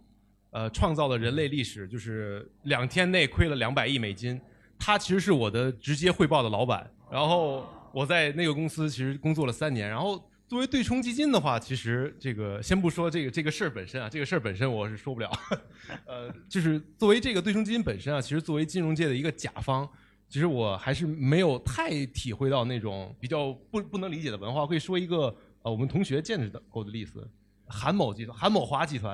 [0.52, 4.40] 呃，创造了人类历史，就是两天内亏了两百亿美金。
[4.80, 7.66] 他其实是我的直接汇报的老板，然后。
[7.94, 15.30] 我在那个公司其实工作了三年，然后作为对冲基金的话，其实这个先不说这个这个事儿本身啊，这个事儿本身我是说不了。
[16.06, 19.88] 呃，就是作为这个对冲基金本身啊，其实作为金融界的一个甲方，
[20.30, 24.66] 其实我还是没有太体会到那种比较不不能理解的文化。
[24.66, 27.28] 会说一个呃我们同学见识的过的例子，
[27.66, 29.14] 韩某集团，韩某华集团，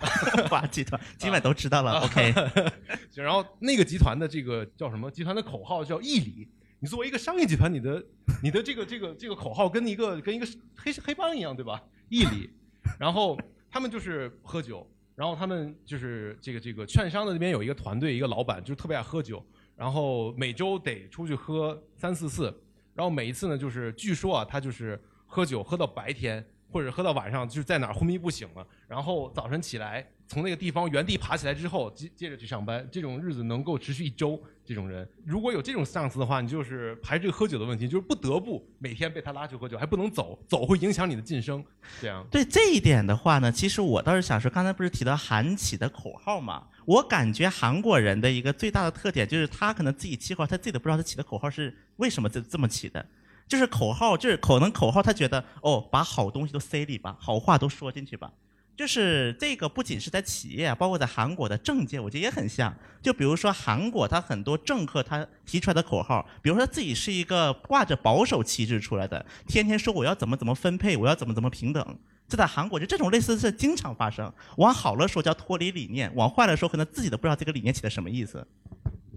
[0.50, 2.00] 华集团基本都知道了。
[2.00, 2.34] OK，
[3.14, 5.10] 然后那个集团的这个叫什么？
[5.10, 6.48] 集团的口号叫义理。
[6.80, 8.04] 你作为一个商业集团，你的
[8.42, 11.82] 你的这个这个这个口号跟一个跟一个黑黑帮一样，对吧？
[12.10, 12.50] 义理，
[12.98, 13.38] 然后
[13.70, 19.42] 他们就是喝酒，然后他们就是这个这个券商的那边有一个团队，一个老板就特别爱喝酒，
[19.74, 22.54] 然后每周得出去喝三四次，
[22.94, 34.42] 然后每一次呢就是据说啊，他就是喝酒喝到白天或者喝到晚上，就是在哪儿昏迷不醒了，然后早晨起来从那个地方原地爬起来之后接接着去上班，这种日子能够持续一周。
[34.66, 41.62] 这种人如果有这种上司的话，你就是排这个喝酒的问题，就是不得不每天被他拉去喝酒，还不能走，走会影响你的晋升。
[42.00, 46.66] 这样对这一点的话呢，其实我倒是想说，刚才不是提到韩企的口号嘛？
[46.86, 53.04] 我感觉韩国人的一个最大的特点就是他可能自己起口，他自己都不知道他起的口号是为什么这这么起的，
[53.46, 58.32] 就是口号就是可能口号他觉得哦，把好东西都塞里吧，好话都说进去吧。
[58.76, 62.74] 就是这个，不仅是在企业，包括在韩国的政界，我觉得也很像。
[63.00, 71.98] 就比如说韩国，他很多政客他提出来的口号，比如说自己是一个挂着保守旗帜出来的，天天说我要怎么怎么分配，我要怎么怎么平等。
[72.26, 74.32] 这在韩国就这种类似是经常发生。
[74.56, 78.44] 往好了说叫脱离理念，往坏了说可能自己都不知道这个理念起的什么意思。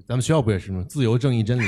[0.05, 0.85] 咱们学校不也是吗？
[0.87, 1.67] 自由、正义、真理。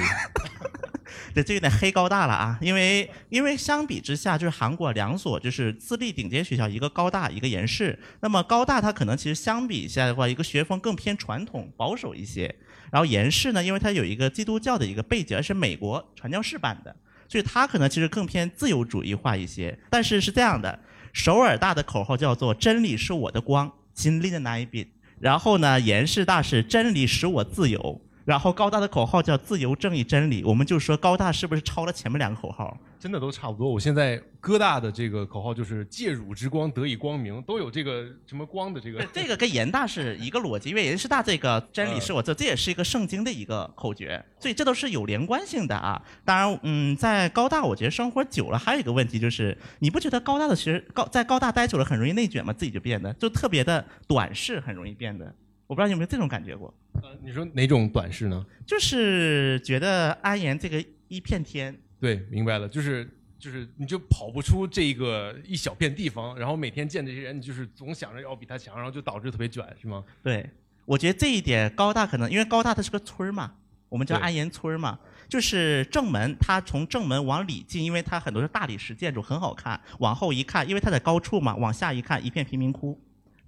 [1.33, 2.57] 对，这有点黑高大了啊！
[2.61, 7.97] 因为因为相比之下，就是韩国两所就是私立顶尖学校，一个高大，一个延世。
[8.21, 12.53] 那么高大它可能其实相比下的话，一个学风更偏传统保守一些。
[12.91, 16.95] 然后延世呢，因为它有一个基督教的一个背景，而是美国传教士办的，
[17.27, 19.77] 所以它可能其实更偏自由主义化一些。
[19.91, 20.79] 但是是这样的，
[21.13, 24.87] 首尔大的口号叫做“真理是我的光”，金立的那一笔。
[25.19, 28.01] 然后呢，延世大是“真理使我自由”。
[28.29, 32.77] 然后高大的口号叫自由、正义、真理，我们就说高大是不是抄了前面两个口号？
[32.99, 33.67] 真的都差不多。
[33.67, 39.03] 我现在哥大的这个口号就是借汝之光得以光明，都有这个什么光的这个。
[39.11, 45.99] 这个跟严大是一个逻辑，因为严师大这个真理是我这，这也是一个圣经的一个口诀，所以这都是有连贯性的啊。
[46.23, 52.53] 当然，嗯，在高大我觉得生活久了，还有一个问题就是，你不觉得高大的其实高在高大待久了很容易内卷吗？
[52.53, 55.33] 自己就变得就特别的短视，很容易变得。
[55.69, 56.73] 我不知道有没有这种感觉过？
[57.03, 58.43] 呃，你说哪种短视呢？
[58.65, 61.79] 就是觉得安岩这个一片天。
[61.99, 70.03] 对，明白了，就是就是你就跑不出这个一小片地方，然后每天见这些人，你就是总想着要比他强，然后就导致特别卷，是吗？
[70.23, 70.49] 对，
[70.85, 73.53] 我觉得这一点高大可能因为高大它是个村儿嘛，
[73.89, 79.79] 我们叫安岩村儿嘛，就是正门，它从正门往里进，因为它很多是大理石建筑，很好看。
[79.99, 82.99] 往后一看，因为它在高处嘛，往下一看，一片贫民窟。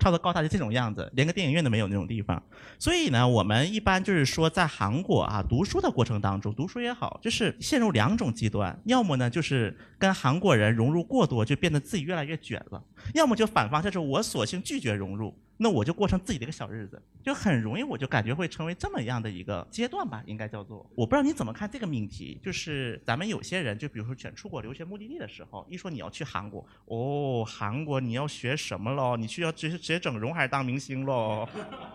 [0.01, 2.41] 差不多高大就这种样子，连个电影院都没有那种地方。
[2.79, 12.81] 所以呢，我们一般就是说，在韩国啊读书的过程当中，读书也好，就是陷入两种极端：要么呢就是跟韩国人融入过多，就变得自己越来越卷了；
[13.13, 15.37] 要么就反方，就是我索性拒绝融入。
[15.63, 20.89] 那我就过上自己的一个小日子，就很容易我就感觉会成为这么样的一个阶段吧，应该叫做。
[20.95, 29.15] 我不知道你怎么看这个命题，就是咱们有些人，就比如说选出国留学目的地的时候，一说你要去韩国，哦，韩国你要学什么喽？
[29.15, 31.47] 你去要直接直接整容还是当明星喽？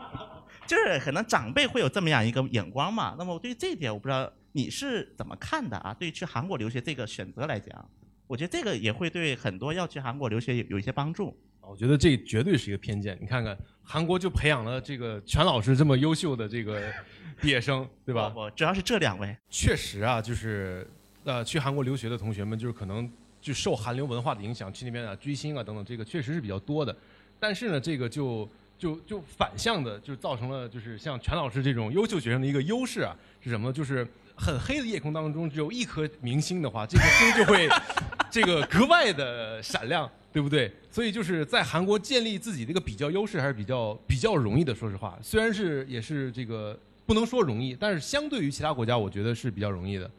[0.64, 3.16] 就是可能长辈会有这么样一个眼光嘛。
[3.18, 5.92] 那么对于这一点，我不知道你是怎么看的啊？
[5.92, 7.90] 对于去韩国留学这个选择来讲，
[8.28, 11.36] 我觉得这个也会对很多要去韩国留学有有一些帮助。
[11.68, 13.16] 我觉得这绝对是一个偏见。
[13.20, 16.80] 你看看韩国就培养了这个全老师这么优秀的这个
[17.40, 18.28] 毕业生，对吧？
[18.30, 19.36] 不，主要是这两位。
[19.50, 20.88] 确实啊，就是
[21.24, 26.96] 呃，去韩国留学的同学们，就是可能就受韩流文化的影响，去那边啊追星啊等等，这个确实是比较多的。
[27.38, 28.48] 但是呢，这个就
[28.78, 33.72] 就就反向的，就造成了就是像全老师这种优秀学生的一个优势啊，是什么呢？
[33.72, 37.68] 就是很黑的夜空当中只有一颗明星的话，这颗星就会
[38.30, 40.10] 这个格外的闪亮。
[40.36, 40.70] 对不对？
[40.90, 44.74] 所以就是在韩国建立自己的一个比较优势还是比较比较容易的。
[44.74, 50.10] 说实话，虽然是也是这个不能说容易，但是相对于其他国家，我觉得是比较容易的。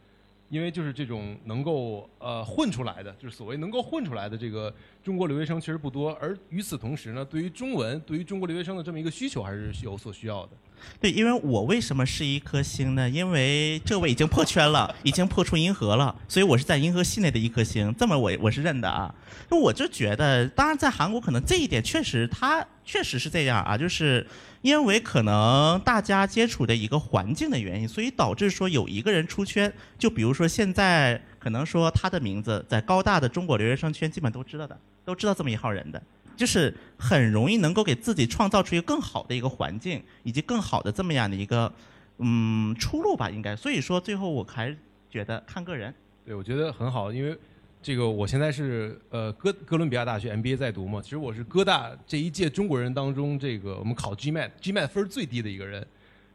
[0.50, 6.10] 因为就是这种能够呃混出来的，就是所谓能够混出来的这个中国留学生其实不多。
[6.20, 10.50] 而与此同时呢，对于中文，对于中国留学生的这么一个需求还是有所需要的。
[11.00, 13.08] 对，因为我为什么是一颗星呢？
[13.08, 17.94] 因为这位已经破圈了，已经破出银河了，所以我是在银河系内的一颗星。
[17.98, 19.14] 这么我我是认的啊。
[19.50, 24.26] 那我就觉得，当然在韩国可能这一点确实，它确实是这样啊，就是
[24.62, 29.72] 因为可能大家接触的一个环境的原因，所以导致说有一个人出圈。
[29.98, 36.02] 就比如说现在可能说他的名字在高大的中国留学生圈基本都知道的，都知道这么一号人的。
[36.38, 41.70] 就是很容易能够给自己创造出一个更好的一个环境，以及更好的这么样的一个
[42.18, 43.56] 嗯出路吧，应该。
[43.56, 44.78] 所以说最后我还是
[45.10, 45.92] 觉得看个人。
[46.24, 47.36] 对，我觉得很好，因为
[47.82, 55.84] 这个我现在是呃哥哥伦比亚大学 MBA 在读嘛，其实我是哥大这一届中国人当中这个我们考 GMAT GMAT 分最低的一个人。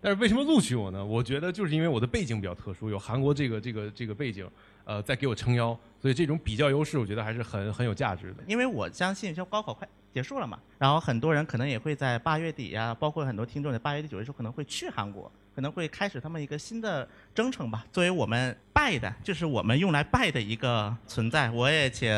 [0.02, 1.06] 但是为什么录取我呢？
[1.06, 4.46] 我觉得就是因为我的背景比较特殊，有韩国这个这个这个背景，
[4.86, 8.44] 呃，在给我撑腰，所以这种比较优势，我觉得还是很很有价值的。
[8.48, 17.86] 因为我相信，就高考快结束了嘛，然后很多人可能也会在八月底呀，包括很多听众在八月底九月初可能会去韩国，可能会开始他们一个新的征程吧。
[17.92, 22.12] 作为我们拜的，就是我们用来拜的一个存在，我也请，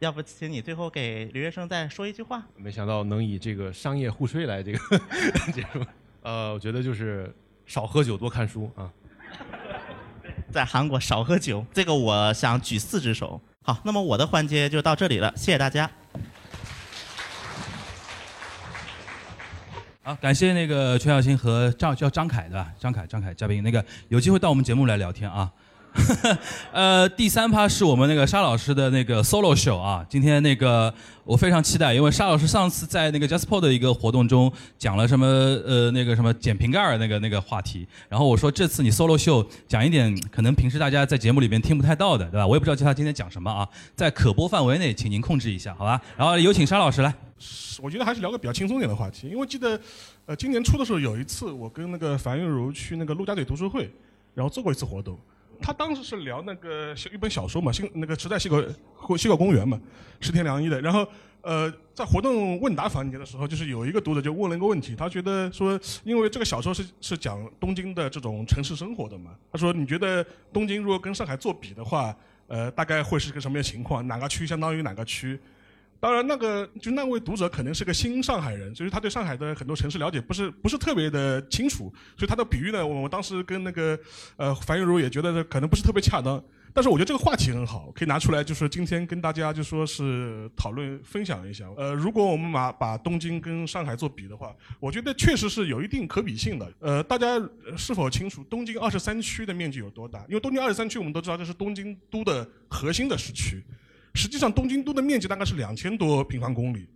[0.00, 2.42] 要不请你最后给留学生再说一句话？
[2.56, 4.78] 没想到能以这个商业互吹来这个
[5.52, 5.84] 结束。
[6.22, 7.32] 呃，我觉得就是
[7.66, 8.90] 少喝酒，多看书啊。
[10.54, 13.40] 在韩国少喝酒，这个我想举四只手。
[13.64, 15.90] 好，那么我的环节就到这里了，谢谢大家。
[20.04, 25.50] 好，感谢那个全小新和张叫张凯的张凯张凯嘉宾，那个有机会到我们节目来聊天啊。
[26.72, 42.46] 呃，第三趴是我们那个沙老师的那个 solo show 啊，今天那个我非常期待，因为沙老师上次在那个 JustPod 的一个活动中讲了什么呃那个什么捡瓶盖那个那个话题，然后我说这次你 solo show 讲一点可能平时大家在节目里边听不太到的，对吧？
[42.46, 46.00] 我也不知道他今天讲什么啊，在可播范围内，请您控制一下，好吧？
[46.16, 47.14] 然后有请沙老师来。
[47.80, 49.78] 我觉得还是聊个比较轻松点的话题，因为记得
[50.26, 53.88] 呃今年初的时候有一次我跟那个樊玉茹去那个陆家嘴读书会，
[54.34, 55.16] 然后做过一次活动。
[55.60, 59.80] 他当时是聊那个一本小说嘛，新那个时代西口西口公园嘛，
[60.20, 60.80] 石田良一的。
[60.80, 61.06] 然后
[61.42, 74.06] 呃，在活动问答环节的时候，就是有一个读者就问了一个问题，他觉得说，因为这个小说是是讲东京的这种城市生活的嘛，他说你觉得东京如果跟上海做比的话，呃，大概会是个什么样情况？
[74.08, 75.38] 哪个区相当于哪个区？
[76.04, 83.98] 当然，那个就那位读者可能是个新上海人，就是他对上海的很多城市了解不是不是特别的清楚，所以他的比喻呢，我们当时跟那个
[84.36, 86.44] 呃樊玉茹也觉得可能不是特别恰当。
[86.74, 91.64] 但是我觉得这个话题很好，可以拿出来，就是今天跟大家就说是讨论分享一下。
[91.74, 96.70] 呃，如果我们把把东京跟上海做比的话，我觉得确实是有一定可比性的。
[96.80, 97.40] 呃，大家
[97.78, 100.22] 是否清楚东京二十三区的面积有多大？
[100.28, 103.64] 因为东京二十三区我们都知道这是东京都的核心的市区。
[104.14, 106.86] 实际上，东京都的面积大概是两千多平方公里，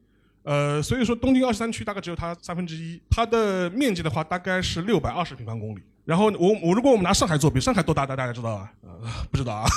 [0.44, 5.82] 呃，所以说东京二十三区大概只有它三分之一，它的面积的话大概是六百二十平方公里。
[6.04, 8.06] 然后我我如果我们拿上海做比，上海多大？
[8.06, 8.72] 大大家知道啊？
[8.82, 8.90] 呃，
[9.30, 9.68] 不知道啊。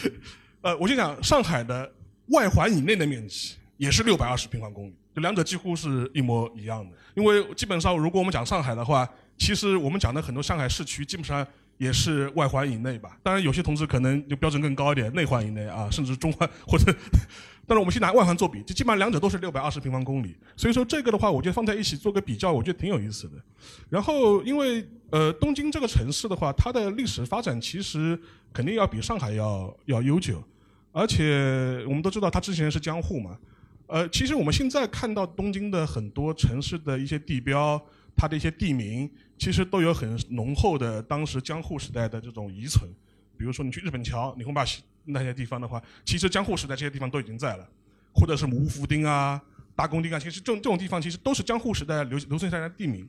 [0.60, 1.90] 呃，我就讲上海的
[2.28, 6.96] 外环以内的面积也是六百二十平方公里，就两者几乎是一模一样的。
[7.14, 11.46] 因为基本上如果我们讲上海的话，其实我们讲的很多上海市区基本上。
[11.82, 16.94] 也是外环以内吧，当然有些同志可能就标准更高一点，内环以内啊，甚至中环或者，
[17.66, 23.32] 但是我们先拿外环做比，就基本上两者都是六百二十平方公里，所以说这个的话，我觉得放在一起做个比较，我觉得挺有意思的。
[23.90, 28.16] 然后因为呃东京这个城市的话，它的历史发展其实
[28.52, 30.40] 肯定要比上海要要悠久，
[30.92, 33.36] 而且我们都知道它之前是江户嘛。
[33.88, 37.80] 呃，其实我们现在看到东京的很多城市的一些地标，
[38.16, 39.10] 它的一些地名，
[39.42, 42.88] 其实都有很浓厚的当时江户时代的这种遗存。
[43.36, 44.64] 比如说你去日本桥、你会把
[45.04, 47.68] 那些地方的话，其实江户时代这些地方都已经在了，
[48.14, 49.42] 或者是五福町啊、
[49.74, 53.04] 大宫町啊，其实这种这种地方其实都是江户时代留留存下来的地名。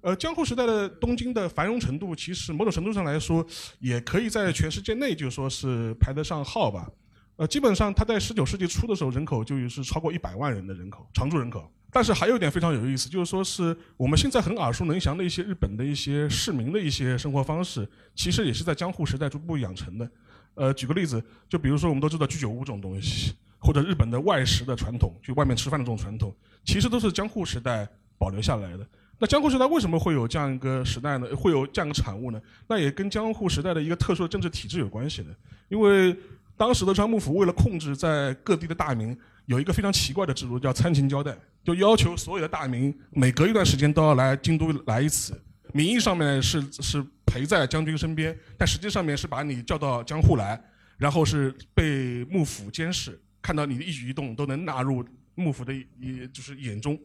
[0.00, 3.46] 呃，江户时代的东京的繁荣程度，其实某种程度上来说，
[3.78, 6.90] 也可以在全世界内就说是排得上号吧。
[7.36, 11.70] 呃，基本上它在十九世纪初的时候，人口就是超过一百万人的人口，常住人口。
[11.92, 20.10] 但是还有一点非常有意思，就是说是我们现在很耳熟能详的一些日本的一些市民的一些生活方式，其实也是在江户时代逐步养成的。
[20.54, 26.34] 呃，举个例子，就比如说我们都知道居酒屋这种东西，或者日本的外食的传统，去外面吃饭的这种传统，
[26.64, 27.88] 其实都是江户时代
[28.18, 28.86] 保留下来的。
[29.18, 31.28] 那江户时代为什么会有这样一个时代呢？
[31.36, 32.40] 会有这样一个产物呢？
[32.66, 35.28] 那也跟江户时代的一个特殊的政治体制有关系的。
[35.68, 36.16] 因为
[36.56, 39.16] 当时的川幕府为了控制在各地的大名，
[39.50, 45.34] 有一个非常奇怪的制度，叫参勤交代，就要求所有的大名每隔一段时间都要来京都来一次。
[45.72, 50.62] 名义上面是是陪在将军身边，但实际上面是把你叫到江户来，
[50.98, 55.04] 然后是被幕府监视，看到你的一举一动都能纳入。
[55.34, 56.96] 幕府的也就是眼中，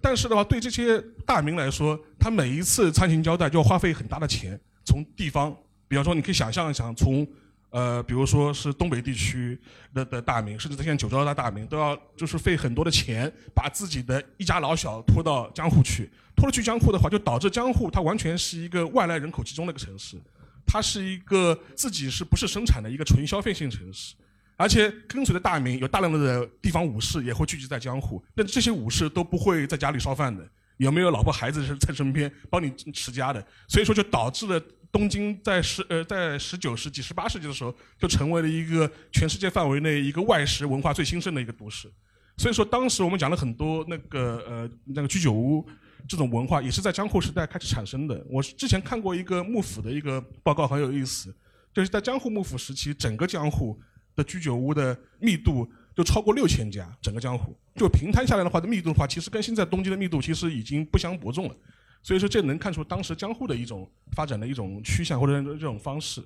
[0.00, 4.60] 但是的话，对这些大名来说，他每一次参勤交代就要花费很大的钱。
[4.84, 5.56] 从地方，
[5.88, 7.26] 比方说，你可以想象一下，从
[7.70, 9.58] 呃，比如说是东北地区
[9.92, 16.10] 的的大名，甚至在现在九州的大名，都要就是费很多的钱，把自己的一家老小拖到江户去。
[16.34, 20.16] 拖了去江户的话，就导致江户它完全是一个外来人口集中的一个城市，
[20.66, 24.14] 它是一个自己是不是生产的一个纯消费性城市。
[24.56, 30.44] 而且跟随的大名有大量的地方武士也会聚集在江户，但这些武士都不会在家里烧饭的，
[30.78, 33.44] 有没有老婆孩子在身边帮你持家的？
[33.68, 34.60] 所以说就导致了
[34.90, 41.90] 东京在十呃在十九世纪、十八世纪的时候就成为了一个全世界范围内一个外食文化最兴盛的一个都市。
[42.36, 45.66] 所以说当时我们讲了很多那个呃那个居酒屋
[46.08, 48.24] 这种文化也是在江户时代开始产生的。
[48.30, 51.34] 我之前看过一个幕府的一个报告很有意思，
[51.74, 53.80] 就是在江户幕府时期，整个江户。
[54.16, 55.64] 的居酒屋的密度
[55.94, 61.54] 就超过六千家，整个江户就平摊下来的话，的密度的话，其实跟现在东京的密度其实已经不相伯仲了。
[62.02, 66.22] 所以说，这能看出当时江户的一种发展的一种趋向或者这种方式。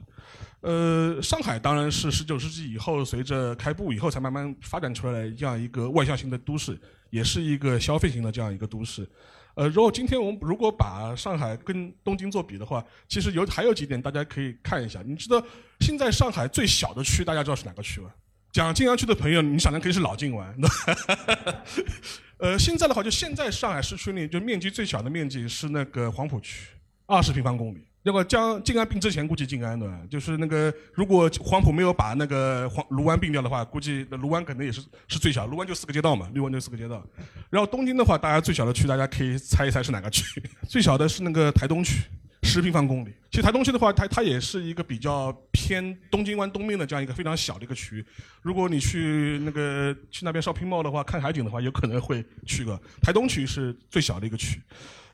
[0.60, 6.78] 呃，上海当然是十九世纪以后随着开埠以后才慢慢发展出来这样一个外向型的都市，
[7.10, 9.08] 也是一个消费型的这样一个都市。
[9.54, 15.02] 呃，如果今天我们如果把上海跟东京做比的话，其实有还有几点大家可以看一下。
[15.04, 15.44] 你知道
[15.80, 18.10] 现在上海最小的区，大家知道是哪个区吗？
[18.52, 20.54] 讲静安区的朋友，你想的可以是老静湾。
[22.36, 26.66] 呃，现在的话，就现在上海市区里，就面积最小的面积是那个黄浦区，
[27.06, 27.86] 二十平方公里。
[28.02, 29.88] 如果将静安并之前，估计静安的？
[30.10, 35.46] 就是那个，如果黄浦没有把那个黄卢湾并掉的话，估计卢湾可能也是是最小。
[35.46, 37.02] 卢湾就四个街道嘛，卢湾就四个街道。
[37.48, 40.42] 然后东京的话，大家最小的区，大家可以猜一猜是哪个区？
[40.68, 42.02] 最小的是那个台东区，
[42.42, 43.12] 十平方公里。
[43.30, 48.04] 其实台东区的话，它它也是一个比较偏东京湾东面的这样一个非常小的一个区域。
[48.42, 54.60] 如果你去那个去那边 shopping mall 的话，看海景的话，有可能会去个台东区是最小的一个区。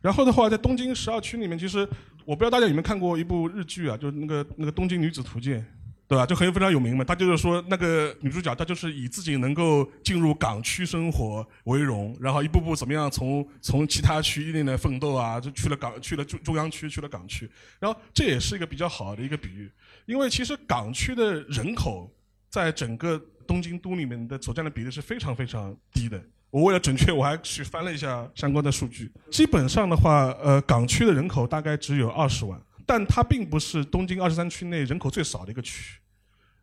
[0.01, 1.89] 然后的话，在东京十二区里面，其实
[2.24, 5.61] 我不知道大家有没有看过一部日剧啊，就是那个那个《东京女子图鉴》，
[6.09, 6.25] 对吧？
[6.25, 7.05] 就很有非常有名嘛。
[7.05, 17.49] 他就是说，那个女主角她就是以自己能够进入港区生活为荣，然后一步步怎么样从从其他区一点点奋斗啊，就去了港，去了中中央区，去了港区。
[17.79, 19.71] 然后这也是一个比较好的一个比喻，
[20.07, 22.11] 因为其实港区的人口
[22.49, 26.19] 在整个东京都里面的所占的比例是非常非常低的。
[26.51, 29.13] 我为了准确，我还去翻了一下相关的数据。
[29.31, 36.01] 基本上的话，呃，港区的人口大概只有二十万，但它并不是东京二十三区内人口最少的一个区。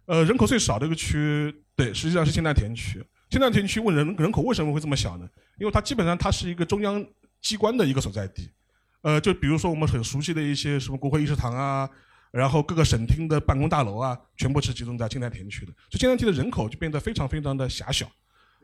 [0.07, 3.03] 呃，人口最少的一个区，对，实际上是千代田区。
[3.29, 5.29] 千代田区问人人口为什么会这么小呢？
[5.59, 7.05] 因为它基本上它是一个中央
[7.41, 8.49] 机关的一个所在地。
[9.01, 11.87] 呃，就比如说我们很熟悉的一些什么国会议事堂啊，
[12.31, 18.09] 然后各个省厅的办公大楼啊，全部是集中在千代田区的，所以千代田的人口就变得非常非常的狭小。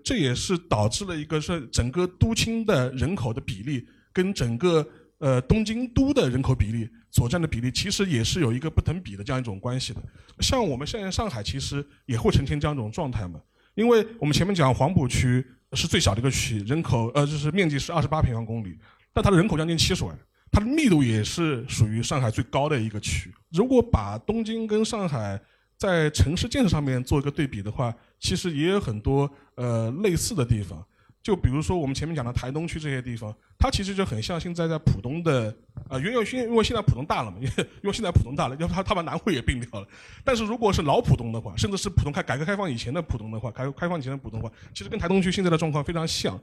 [0.04, 4.88] 这也是导致了一个是整个都厅的人口的比例跟整个
[5.22, 10.02] 呃东京都的人口比例所占的比例，其实也是有一个不等比的这样一种关系的。
[10.40, 13.40] 像我们现在上海其实也会呈现这样一种状态嘛，
[13.76, 18.78] 因为我们前面讲黄浦区是最小的一个区，人口呃就是面积是二十八平方公里，
[19.14, 20.18] 但它的人口将近七十万，
[20.52, 23.32] 它的密度也是属于上海最高的一个区。
[23.52, 25.40] 如果把东京跟上海
[25.78, 30.84] 在城市建设上面做一个对比的话，其实也有很多呃类似的地方。
[31.24, 35.56] 就比如说我们前面讲的台东区这些地方，它其实就很像现在在浦东的，
[35.90, 39.88] 呃，因为现因为现在浦东大了嘛， 因为因为现在浦东大了，要不他他把南汇也并掉了。
[40.24, 46.40] 但是如果是老浦东的话，甚至是浦东开改革开放以前的浦东的话，改革开放以前的浦东的话，其实跟台东区现在的状况非常像。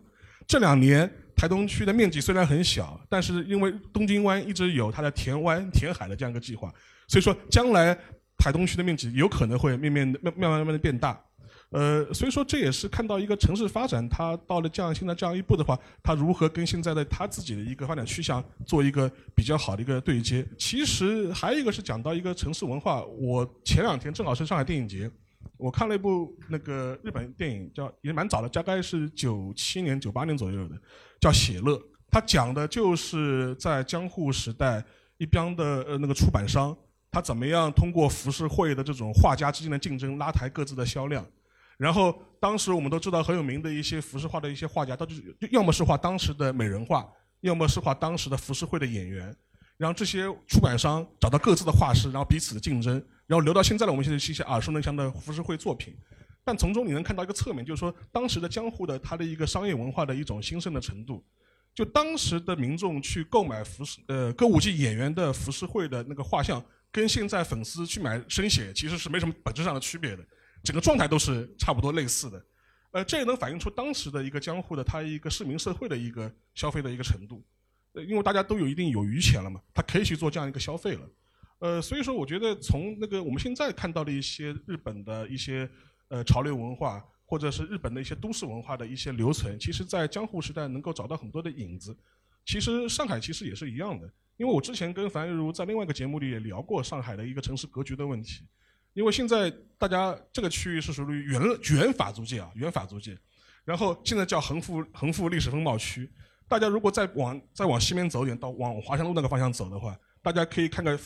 [0.47, 6.73] 这两年台东区的面积虽然很小，但是因为东京湾一直有它的填湾填海的这样一个计划，
[7.09, 7.93] 所以说将来
[8.39, 11.21] 台东区的面积有可能会面面慢慢慢慢的变大。
[11.71, 20.43] 呃，所以说这也是看到一个城市发展，它到了这样现在这样一步的话，它如何跟现在的它自己的一个发展趋向做一个比较好的一个对接。
[20.57, 25.11] 其实还有一个是讲到一个城市文化，我前两天正好是上海电影节，
[25.59, 30.77] 我看了一部那个日本电影，叫也蛮早的，大概是九七年、九八年左右的，
[31.21, 31.77] 叫《写乐》，
[32.11, 34.83] 它讲的就是在江户时代
[35.19, 36.75] 一帮的呃那个出版商，
[37.11, 41.23] 他怎么样通过浮世绘的这种画家之间的竞争，拉抬各自的销量。
[41.79, 47.09] 然后当时我们都知道很有名的一些浮世画的一些画家，他就是要么是画当时的美人画，
[47.41, 49.35] 要么是画当时的浮世绘的演员。
[49.77, 52.95] 然后这些出版商找到各自的画师，然后彼此的竞争，
[53.27, 55.97] 然后留到现在的我们现在是一些耳熟能详的浮世绘作品。
[56.45, 61.25] 但从中你能看到一个侧面，就是说当时的江户的它的一个商业文化的一种兴盛的程度。
[61.75, 66.61] 就当时的民众去购买浮世呃歌舞伎演员的浮世绘的那个画像，
[66.91, 70.25] 跟现在粉丝去买生写其实是没什么本质上的区别的。
[70.65, 72.47] 整个状态都是差不多类似的，
[72.91, 77.45] 呃，这也能反映出当时的一个江户的它一个市民社会的一个消费的一个程度，
[77.93, 81.11] 呃，因为大家都有一定有余钱了嘛，他可以去做这样一个消费了，
[81.61, 85.69] 呃，所以说我觉得从那个我们现在看到的一些日本的一些
[86.09, 91.97] 呃潮流文化，或者是日本的一些都市文化的一些留存，其实在江户时代能够找到很多的影子。
[92.47, 98.45] 其实上海其实也是一样的，因为我之前跟樊玉茹在另外一个节目里也聊过上海的一个城市格局的问题。
[98.99, 101.41] 因为现在大家这个区域是属于原
[101.71, 103.17] 原法租界啊，原法租界，
[103.65, 106.11] 然后现在叫横幅横幅历史风貌区。
[106.49, 110.99] 大家如果再往再往西面走一点，到往华山路那个方向走的话，大家可以看个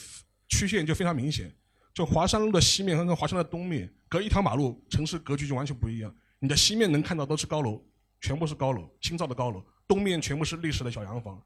[0.49, 1.55] 曲线就非常明显。
[1.93, 6.15] 就华山路的西面和跟华山的东面隔一条马路，城市格局就完全不一样。
[6.39, 7.85] 你的西面能看到都是高楼，
[8.23, 11.39] 全部是高楼，新造的高楼；东面全部是历史的小洋房。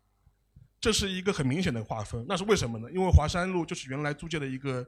[0.80, 2.24] 这是一个很明显的划分。
[2.28, 2.88] 那是为什么呢？
[2.92, 4.86] 因为华山路就是原来租界的一个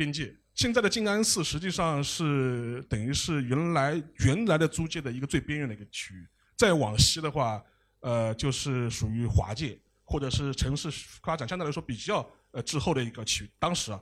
[0.00, 0.34] 边界。
[0.54, 6.26] 现在的静安寺实际上是等于是原来原来的租界的一个最边缘的一个区域，
[6.56, 7.62] 再往西的话，
[8.00, 10.90] 呃，就是属于华界或者是城市
[11.22, 13.50] 发展相对来说比较呃滞后的一个区域。
[13.58, 14.00] 当时啊。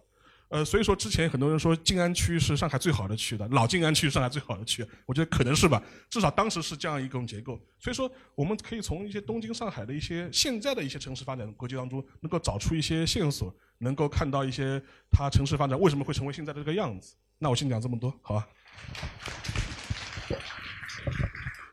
[0.50, 7.60] 呃，所以说之前很多人说静安区是上海最好的区的，老静安区是上海最好的区，我觉得可能是吧，至少当时是这样一种结构。
[7.78, 17.14] 所以说，我们可以从一些东京、上海的一些现在的一些城市发展的格局当中，能够找出一些线索，能够看到一些它城市发展为什么会成为现在的这个样子。
[17.38, 18.46] 那我先讲这么多，好吧？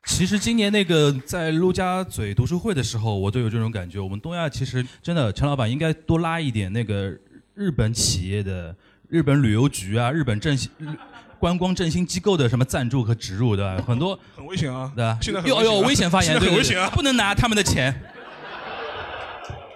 [0.05, 3.99] 其实今年那个在陆家嘴读书会的时候，我都有这种感觉。
[3.99, 7.17] 我们东亚其实真的，陈老板应该多拉一点那个。
[7.57, 8.75] 日本企业的
[9.07, 10.69] 日本旅游局啊，日本振兴
[11.39, 13.81] 观光振兴机构的什么赞助和植入，对吧？
[13.87, 15.17] 很多很危险啊，对吧？
[15.23, 17.97] 现在有有危险发言，很危险啊，不能拿他们的钱，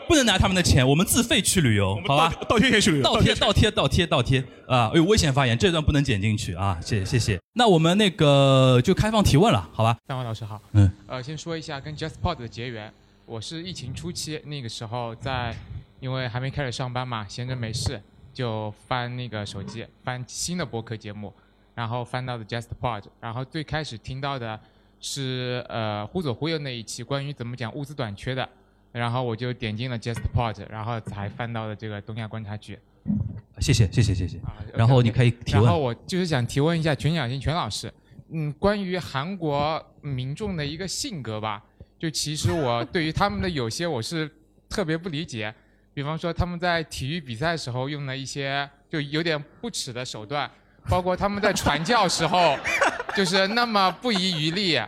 [0.09, 2.33] 不能拿他们的钱，我们自费去旅游，好吧？
[2.49, 4.91] 倒贴去旅游，倒贴倒贴倒贴倒贴啊！
[4.95, 6.79] 有危险发言，这段不能剪进去啊！
[6.81, 7.39] 谢谢谢谢。
[7.53, 9.95] 那我们那个就开放提问了，好吧？
[10.07, 12.91] 三位老师好，嗯，呃，先说一下跟 JustPod 的结缘，
[13.27, 15.55] 我是疫情初期那个时候在。
[16.01, 18.01] 因为还没开始上班嘛，闲着没事
[18.33, 21.33] 就翻那个手机，翻新的播客节目，
[21.75, 24.57] 然后翻到的 JustPod，然后最开始听到的
[25.01, 28.47] 是呃忽左忽右那一期关于怎么讲物资短缺的，
[28.91, 32.77] 然后我就点进了 JustPod，然后才翻到了这个东亚观察局。
[33.59, 34.39] 谢谢谢谢谢谢。
[34.73, 35.63] 然后你可以提问。
[35.63, 37.91] 然后我就是想提问一下全小新全老师，
[38.31, 41.63] 嗯，关于韩国民众的一个性格吧，
[41.97, 44.29] 就其实我对于他们的有些我是
[44.69, 45.53] 特别不理解。
[45.93, 50.49] 比方说他们在体育比赛时候用的一些就有点不耻的手段，
[50.87, 52.57] 包括他们在传教时候，
[53.15, 54.79] 就是那么不遗余力，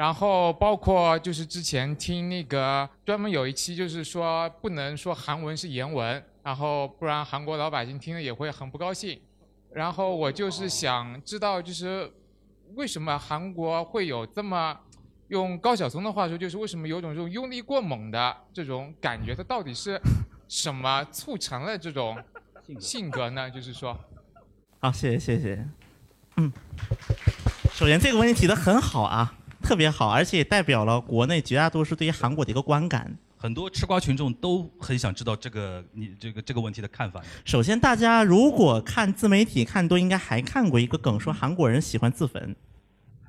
[0.00, 9.20] 然后包括就是之前听那个专门有一期就是说不能说韩文是言文，然后不然韩国老百姓听了也会很不高兴。
[9.74, 12.10] 然后我就是想知道就是
[12.76, 14.74] 为什么韩国会有这么
[15.28, 20.00] 用高晓松的话说就是为什么有种这种用力过猛的这种感觉，它到底是？
[20.48, 22.18] 什么促成了这种
[22.80, 23.48] 性格呢？
[23.48, 23.96] 就是说，
[24.80, 25.68] 好，谢谢谢谢。
[26.38, 26.52] 嗯，
[27.72, 29.32] 首先这个问题提的很好啊，
[29.62, 33.16] 特别好，而且也代表了国内绝大多数对于韩国的一个观感。
[33.36, 37.22] 很多吃瓜群众都很想知道这个你这个这个问题的看法。
[37.44, 42.54] 首先，大家如果看自媒体看多，应该还看过一个梗，说韩国人喜欢自焚。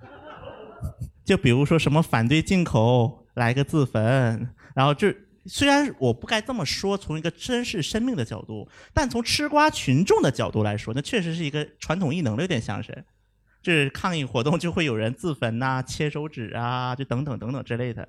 [1.24, 5.16] 就比如说什么反对进口，来个自焚，然后这
[5.46, 13.06] 虽然我不该这么说，从一个珍视生命的角度，但从吃瓜群众的角度来说，那确实是一个传统异能的，有点像是。
[13.62, 18.08] 就是抗议活动就会有人自焚呐、切手指啊，就等等等等之类的，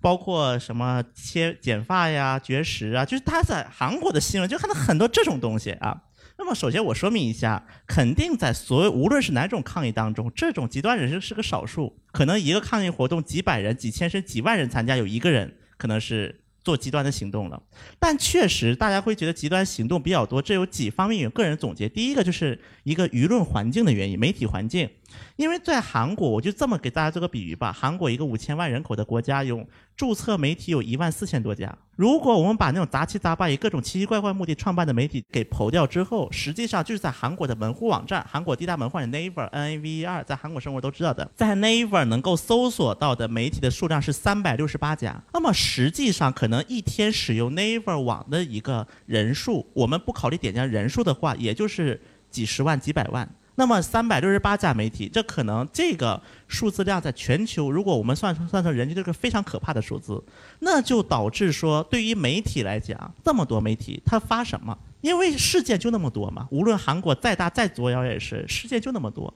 [0.00, 6.02] 包括什么切剪发呀、绝食啊，就是他在韩国的新闻就看到很多这种东西啊。
[6.36, 16.40] 那么首先我说明一下，肯定在所有无论是哪种抗议当中，这种极端人士是个少数，可能一个抗议活动几百人、几千甚至几万人参加，有一个人可能是。
[16.64, 17.62] 做极端的行动了，
[17.98, 21.30] 但确实大家会觉得极端行动比较多，这有几方面有。
[21.34, 24.88] 个人总结，第一个就是一个舆论环境的原因，媒体环境。
[25.36, 31.72] 因为在韩国，我就这么给大家做个比喻吧，韩国一个五千万人口的国家，有注册媒体有一万四千多家。
[31.96, 45.22] 如果我们把那种杂七杂八以各种奇奇怪怪目的创办的媒体给刨掉之后，实际上就是在韩国的门户网站，韩国第一大门户网站 Naver N A V E R，在韩国生活都知道的，在 Naver 能够搜索到的媒体的数量是三百六十八家。
[45.32, 53.28] 那么实际上可能一天使用 Naver 网的一个人数，我们不考虑点击人数的话，也就是几十万、几百万。
[53.56, 60.22] 那么三百六十八家媒体，这可能这个数字量在全球，如果我们算算成人均，这个非常可怕的数字，
[60.58, 64.76] 那就导致说，对于媒体来讲，这么多媒体，它发什么？
[65.00, 69.32] 因为事件就那么多嘛，无论韩国再大再作妖也是，事件就那么多，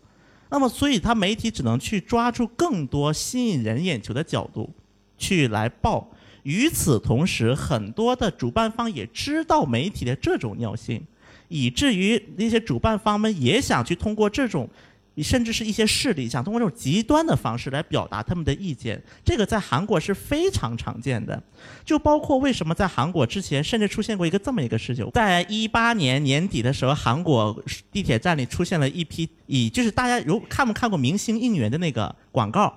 [0.51, 4.69] 那么所以它媒体只能去抓住更多吸引人眼球的角度，
[5.16, 6.09] 去来报。
[6.45, 11.05] 与此同时，很多的主办方也知道媒体的这种尿性。
[11.49, 14.68] 以至于那些主办方们也想去通过这种，
[15.22, 19.03] 甚至是一些势力想通过这种极端的方式来表达他们的意见。
[19.24, 21.42] 这个在韩国是非常常见的，
[21.84, 32.72] 就包括为什么在韩国之前甚至出现过一个这么一个事情，在一八年年底的时候，韩国地铁站里出现了一批以就是大家如看没看过明星应援的那个广告，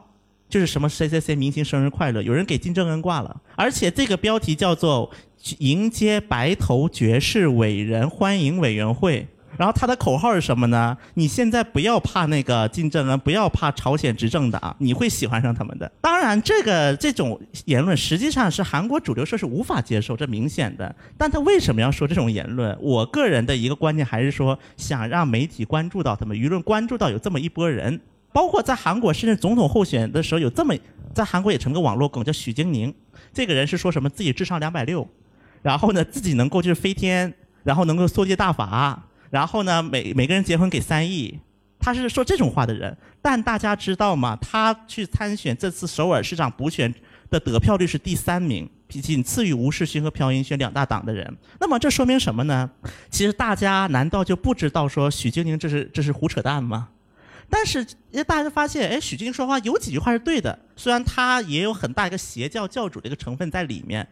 [0.52, 5.10] 就是什么谁谁谁明星生日快乐，有人给金正恩挂了，而且这个标题叫做。
[5.58, 9.28] 迎接白头爵士伟人，欢迎委员会。
[9.58, 10.96] 然后他的口号是什么呢？
[11.16, 15.92] 你现在不要怕那个金正恩，不要怕朝鲜执政党，你会喜欢上他们的。
[16.00, 20.96] 当然，这个这种言论实际上是韩国主流社是无法接受，这明显的。
[21.18, 22.78] 但他为什么要说这种言论？
[22.80, 28.00] 我个人的一个观念还是说，想让媒体关注到他们，舆论关注到有这么一波人。
[28.34, 30.76] 包括在韩国，甚至总统候选的时候，有这么
[31.14, 32.94] 在韩国也成个网络梗，叫许晶宁。
[33.34, 35.08] 这个人是说什么自己智商两百六。
[35.62, 37.32] 然后呢，自己能够就是飞天，
[37.64, 41.40] 然后能够缩接大法，然后呢，每每个人结婚给三亿，
[41.78, 42.98] 他是说这种话的人。
[43.22, 44.36] 但大家知道吗？
[44.42, 46.92] 他去参选这次首尔市长补选
[47.30, 51.38] 的得票率是第三名，仅次于吴世勋和朴英勋两大党的人。
[51.60, 52.68] 那么这说明什么呢？
[53.12, 56.88] 其实大家难道就不知道说许晶宁这是这是胡扯淡吗？
[57.52, 57.86] 但是
[58.26, 64.08] 大家发现，哎，许晶宁说话有几句话是对的，虽然他也有很大一个邪教教主的一个成分在里面。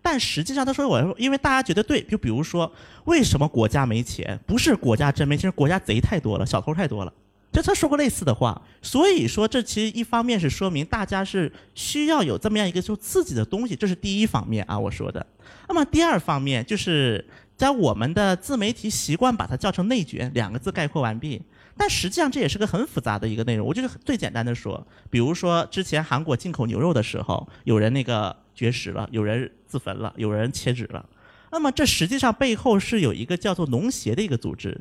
[0.00, 2.70] 但实际上，他说我因为大家觉得对，就比如说，
[3.04, 4.38] 为什么国家没钱？
[4.46, 7.12] 不是国家真没钱，是国家贼太多了，小偷太多了。
[7.52, 15.24] 就他说过类似的话，所以说这其实一方面是说明大家是需要有这么样一个就刺激的东西，这是第一方面啊，我说的。
[15.68, 17.24] 那么第二方面就是
[17.56, 21.40] 在我们的自媒体习惯把它叫成内卷，两个字概括完毕。
[21.76, 23.66] 但实际上这也是个很复杂的一个内容。
[23.66, 31.04] 我就是最简单的说，比如说之前韩国进口牛肉的时候，有人那个绝食了，有人自焚了，有人切纸了。
[31.50, 34.80] 那么这实际上背后是有一个叫做农协的一个组织，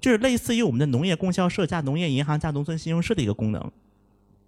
[0.00, 3.70] 就是类似于我们的农业供销社加农业银行加农村信用社的一个功能，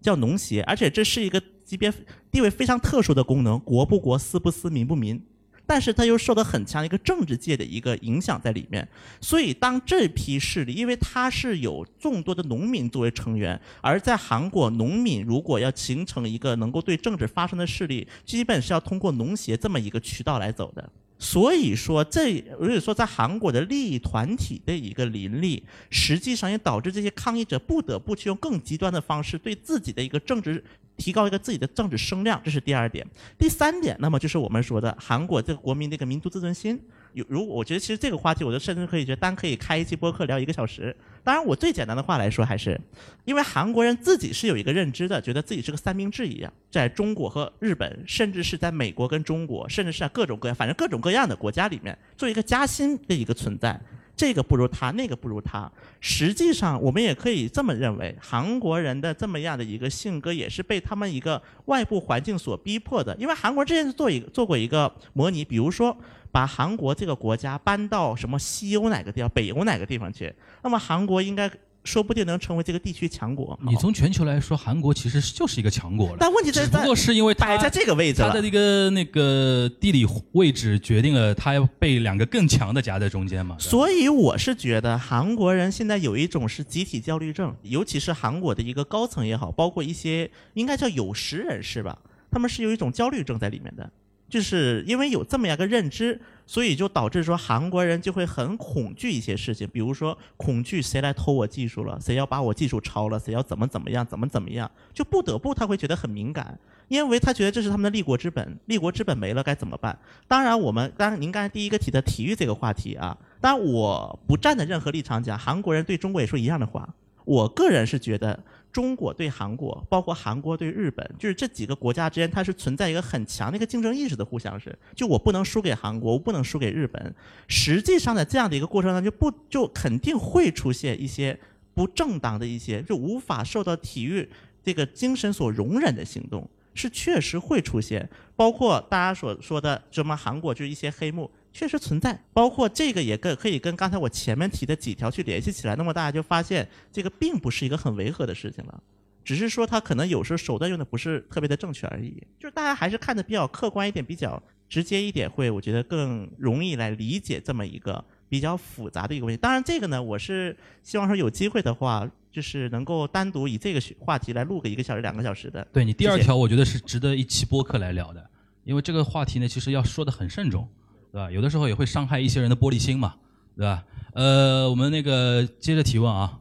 [0.00, 0.62] 叫农协。
[0.62, 1.92] 而且这是一个级别
[2.30, 5.22] 地位非常特殊的功能，国不国，私不私，民不民。
[5.66, 8.86] 但是他又受到很强一个政治界的一个影响在里面，
[9.20, 20.90] 所以当这批势力，因为他是有众多的农民作为成员，而在韩国，农民如果要形成一个能够对政治发生的势力，基本是要通过农协这么一个渠道来走的。
[21.18, 30.62] 所以说，这所以说在韩国的利益团体的一个林立，实际上也导致这些抗议者不得不去用更极端的方式对自己的一个政治。
[30.96, 33.06] 提高一个自己的政治声量，这是第二点。
[33.38, 36.80] 第三点，那么就是我们说的韩国这个国民的一个民族自尊心。
[37.14, 40.96] 有，如果我觉得其实这个话题，我就甚至可以觉得单可以开一期播客聊一个小时。
[41.22, 42.80] 当然，我最简单的话来说，还是
[43.24, 53.78] 因为韩国人自己是有一个认知的，觉得自己是个三明治一样，在中国和日本，甚至是在美国跟中国，甚至是在各种各样，反正各种各样的国家里面，做一个加薪的一个存在。
[54.22, 55.68] 这个不如他，那个不如他。
[55.98, 63.12] 实际上，我们也可以这么认为，韩国人的这么样的一个性格，也是被他们一个外部环境所逼迫的。
[63.16, 65.96] 因为韩国之前是做一做过一个模拟，比如说
[66.30, 71.50] 把韩国这个国家搬到什么西欧哪个地方、北欧哪个地方去，那么韩国应该
[71.84, 73.58] 说不定能成为这个地区强国。
[73.62, 78.46] 你从全球来说，韩国其实就是一个强国了，但问题在只不过是因为它摆在这个位置了它的。
[78.46, 83.56] 一个那个地理位置决定了它要被两个更强的夹在中间嘛。
[83.58, 91.98] 所以我是觉得韩国人现在有一种是集体焦虑症，尤其是韩国的一个高层也好，包括一些应该叫有识人士吧，
[92.30, 93.90] 他们是有一种焦虑症在里面的，
[94.32, 106.58] 就是因为有这么样一个认知，所以就导致说韩国人就会很恐惧一些事情，比如说恐惧谁来偷我技术了，谁要把我技术抄了，谁要怎么怎么样，怎么怎么样，就不得不他会觉得很敏感。
[106.88, 109.98] 因为他觉得这是他们的立国之本，立国之本没了该怎么办？
[110.26, 116.88] 当然，我们当然您刚才第一个提的体育这个话题啊，当然我不站在任何立场讲，韩国人对中国也说一样的话。
[117.24, 118.36] 我个人是觉得，
[118.72, 127.14] 中国对韩国，包括韩国对日本，就是这几个国家之间，它是存在一个很强的一个竞争意识的，互相是，就我不能输给韩国，我不能输给日本。
[127.46, 131.38] 实际上，在这样的一个过程当中，就不就肯定会出现一些
[131.74, 134.28] 不正当的一些，就无法受到体育
[134.64, 136.48] 这个精神所容忍的行动。
[136.74, 142.18] 是确实会出现，包括大家所说的什么韩国就是一些黑幕，确实存在。
[142.32, 148.82] 包括这个也跟可以跟刚才我前面提的几条去联系起来，那么大家就发现这个并不是一个很违和的事情了，
[149.24, 152.22] 只是说他可能有时候手段用的不是特别的正确而已。
[152.38, 159.40] 就是大家还是看的比较客观一点，比较直接一点，会我觉得更容易来理解这么一个比较复杂的一个问题。
[159.40, 165.66] 当然，这个呢，我是希望说有机会的话，就是能够单独以这个话题来录个一个小时、两个小时的。
[165.70, 168.30] 对你第二条，我觉得是值得一期播客来聊的，
[168.64, 170.66] 因为这个话题呢，其实要说的很慎重，
[171.12, 171.30] 对吧？
[171.30, 173.14] 有的时候也会伤害一些人的玻璃心嘛，
[173.54, 173.84] 对吧？
[174.14, 176.40] 呃，我们那个接着提问啊，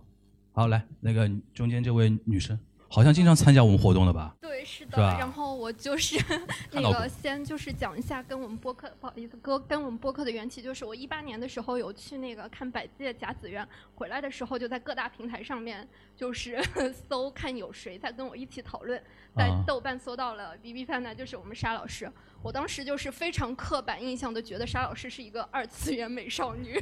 [0.53, 2.57] 好，来，那个中间这位女生，
[2.89, 4.35] 好像经常参加我们活动的吧？
[4.41, 4.97] 对，是的。
[4.97, 6.17] 然后我就是
[6.71, 16.61] 那个先就是讲一下跟我们播客，不好意思，跟跟我们播客的缘起，就是我一八年的时候有去那个看百界甲子园，回来的时候就在各大平台上面就是
[17.07, 19.01] 搜看有谁在跟我一起讨论，
[19.35, 22.11] 在啊豆瓣搜到了 B B 范呢，就是我们沙老师。
[22.43, 26.81] 我当时就是非常刻板印象的觉得沙老师是一个二次元美少女。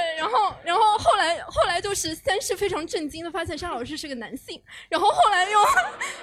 [0.00, 5.58] 对，然后，然后后来，后来就是先是非常震惊的发现沙老师是个男性，然后后来又，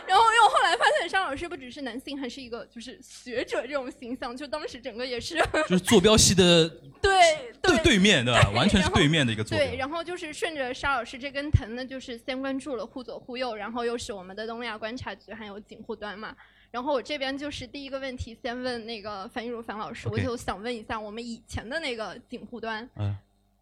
[0.08, 5.36] 然后又后来发现沙老师不只是男性，还是一个就是学者这种形象，就当时整个也是
[5.68, 6.68] 就是坐标系的
[7.02, 8.42] 对对对面，对吧？
[8.44, 9.68] 对 完全是对面的一个坐标。
[9.68, 16.36] 对，然后就是顺着沙老师这根藤呢，就是先关注了忽左忽右，然后又是我们的东亚观察局，还有警护端嘛。
[16.70, 23.16] 然后我这边就是第一个问题，先问那个樊玉茹樊老师我就想问一下，我们以前的那个警护端，嗯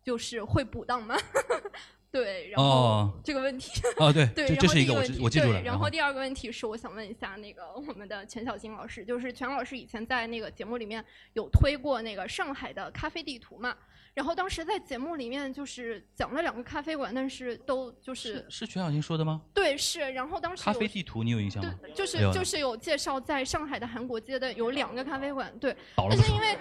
[0.06, 1.18] 就是会补档吗？
[2.12, 5.60] 对，然后哦这个问题，哦，对，对，这然这是一个我记我记住了。
[5.60, 11.04] 对，然后第二个问题是，我想问一下那个我们的全小金老师，就是全老师以前在那个节目里面
[11.34, 13.76] 有推过那个上海的咖啡地图嘛？
[14.16, 19.42] 然后当时在节目里面就是讲了两个咖啡馆，但是都就是是全小新说的吗？
[19.54, 21.76] 对是，然后当时有咖啡地图你有印象吗？
[21.82, 26.58] 对，就是就是有介绍在上海的韩国街的有两个咖啡馆，对，但是因为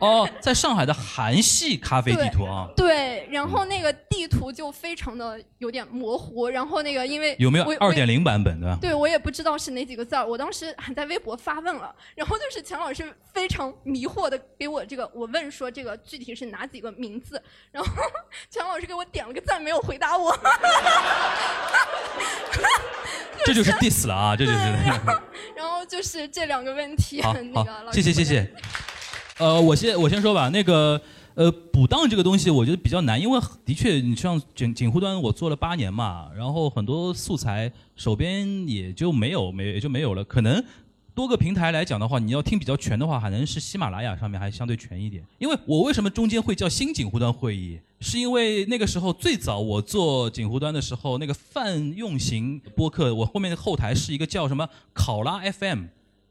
[0.00, 8.76] 哦，在上海的韩系咖啡地图啊，对，然后那个地图就非常的有点模糊，然后那个因为有没有我二点零版本的？
[8.80, 17.40] 对，我也不知道是哪几个字儿，我当时还在微博发问了，然后就是钱老师非常迷惑的给我这个，我问说这个具体是哪几个名字，
[17.70, 17.92] 然后
[18.48, 20.34] 强老师给我点了个赞，没有回答我。
[23.44, 24.58] 这就是 diss 了啊，这就是。
[25.54, 28.50] 然后就是这两个问题，好那个好，老师谢谢谢谢。
[29.36, 30.98] 呃，我先我先说吧，那个
[31.34, 40.64] 呃补档这个东西，我觉得比较难，因为的确你像警警护端我做了八年嘛，然后很多素材手边也就没有没也就没有了，可能。
[41.14, 45.24] 多个平台来讲的话，你要听比较全的话，可能是喜马拉雅上面还相对全一点。
[45.38, 55.84] 因为我为什么中间会叫新警护端会议，是因为那个时候最早我做警护端的时候，那个泛用型播客，我后面的后台是一个叫什么考拉 FM，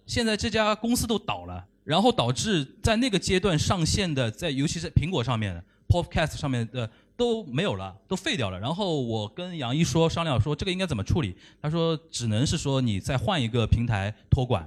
[0.05, 6.89] 现在这家公司都倒了，然后导致在那个阶段上线的，在尤其是苹果上面的 Podcast 上面的
[7.19, 8.57] 都没有了，都废掉了。
[8.57, 14.65] 然后我跟杨一说商量说这个应该怎么处理，他说只能是说你再换一个平台托管。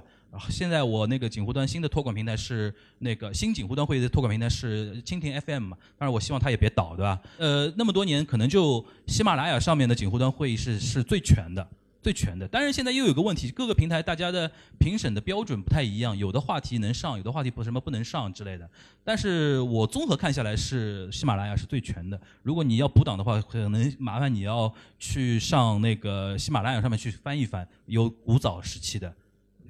[0.49, 7.19] 现在我那个锦湖端新的托管平台是那个新锦湖端会议的托管平台是蜻蜓 FM 嘛，当然我希望它也别倒，对吧？
[7.37, 11.67] 呃，那么多年可能就喜马拉雅上面的锦湖端会议是是最全的。
[12.03, 18.69] 最全的，当然现在又有个问题，各个平台大家的评审的标准不太一样，有的话题能上，有的话题不什么不能上之类的。
[19.03, 22.19] 但是我综合看下来是喜马拉雅是最全的。
[22.41, 29.11] 如果你要补档的话，可能麻烦你要去上那个喜马拉雅上面去翻一翻，有古早时期的，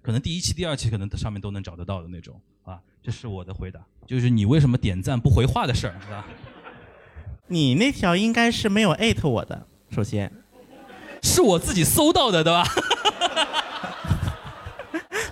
[0.02, 2.42] 可能第一期、第二期可能上面都能找得到的那种。
[2.64, 6.26] 啊，这是我的回答，就是你为什么点赞不回话的事儿，是吧？
[7.48, 10.32] 你那条应该是没有艾特我的，首先
[11.24, 12.64] 是我自己搜到的，对吧？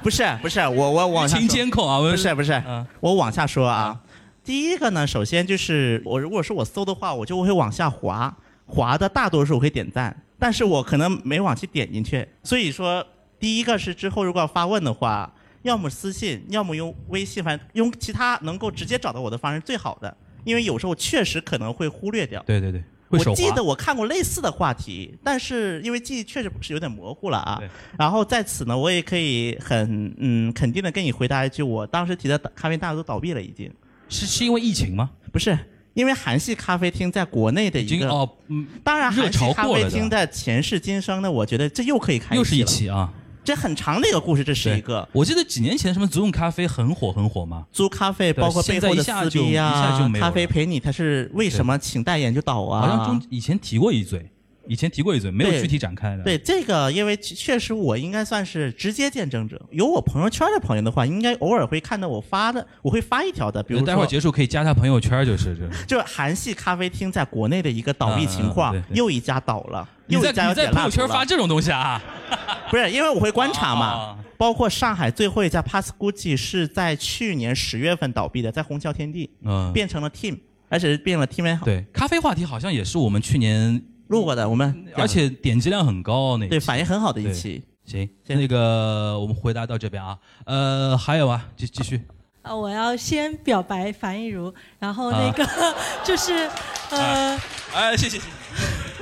[0.02, 4.00] 不是不是，我我往下舆情说监控啊，不是不是，嗯我往下说啊。
[4.44, 8.36] 第一个呢，首先就是我如果是我搜的话，我就会往下滑，
[8.66, 12.28] 滑的大多数我会点赞，但是我可能没往去点进去。
[12.42, 13.06] 所以说，
[13.40, 15.32] 第一个是之后如果要发问的话，
[15.62, 22.42] 要么私信，要么用微信，反正用其他能够直接找到我的方式最好的，因为有时候确实可能会忽略掉。
[22.48, 27.62] 对对对，我记得我看过类似的话题，但是因为记忆确实是有点模糊了啊。
[27.98, 33.72] 然后在此呢，我也可以很嗯肯定的跟你回答一句，我当时提的咖啡大都倒闭了，已经
[34.10, 35.12] 是是因为疫情吗？
[35.32, 35.58] 不是。
[35.94, 43.12] 因为韩系咖啡厅在国内的一个哦，嗯，当然韩系咖啡厅的前世今生呢，我觉得这又可以开又是一啊。
[43.44, 52.82] 这很长的一个故事，这是一个我记得几年前什么足用咖啡很火很火嘛，租咖啡，包括背后的撕逼呀、一下就没咖啡陪你，它是为什么请代言就倒啊？
[52.82, 54.30] 好像中以前提过一嘴，
[54.68, 56.24] 以前提过一嘴，没有具体展开的。
[56.24, 59.60] 对这个，因为确确实我应该算是直接见证者。
[59.72, 65.86] 有我朋友圈的朋友的话，应该偶尔会看到我发的，我会发一条的，比如说待会儿结束可以加他朋友圈，就是这。
[65.86, 72.02] 就是韩系咖啡厅在国内的一个倒闭情况，又一家倒了，你在你在朋友圈发这种东西啊？
[72.70, 73.94] 不是因为我会观察嘛。
[73.94, 80.36] 哦包括上海最后一家 Pass Gucci 是在去年十月份倒闭的，在虹桥天地嗯，变成了 Team，
[80.68, 87.64] 而且是变了 Team 对，咖啡话题好像也是我们去年，录过的，我们而且点击量很高那一对反应很好的一期。
[87.86, 92.02] 行，行那个我们回答到这边啊，呃，还有啊，继继续，
[92.42, 95.48] 啊，我要先表白樊亦茹，然后那个、
[96.04, 96.50] 就是
[96.90, 97.40] 呃。
[97.76, 99.01] 哎，谢谢谢谢。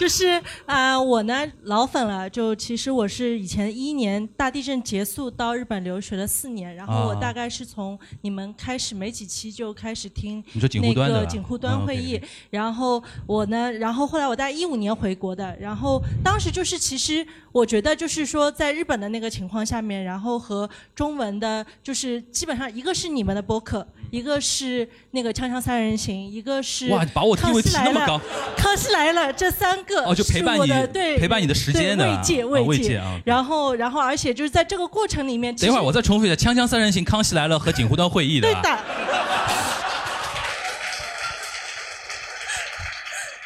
[0.00, 7.20] 就是啊、我呢老粉了，就其实我是以前一一年大地震结束到日本留学了四年，然后我啊。
[7.20, 10.42] 大概是从你们开始没几期就开始听
[10.80, 28.18] 那个警护端嗯会议，然后我呢，然后后来我大概一五年回国的，然后当时就是其实我觉得就是说在日本的那个情况下面，然后和中文的，就是基本上一个是你们的播客，一个是那个锵锵三人行，一个是哇，把我地位提那么高，
[28.56, 30.68] 康熙来了这三个哦就陪伴你
[31.18, 38.48] 陪伴你的时间的慰藉啊慰藉慰藉啊然后然后而且就是在这个过程里面，等一会儿我再重复一下，《锵锵三人行》、《康熙来了》和锦湖端会议的？
[38.52, 38.78] 对的。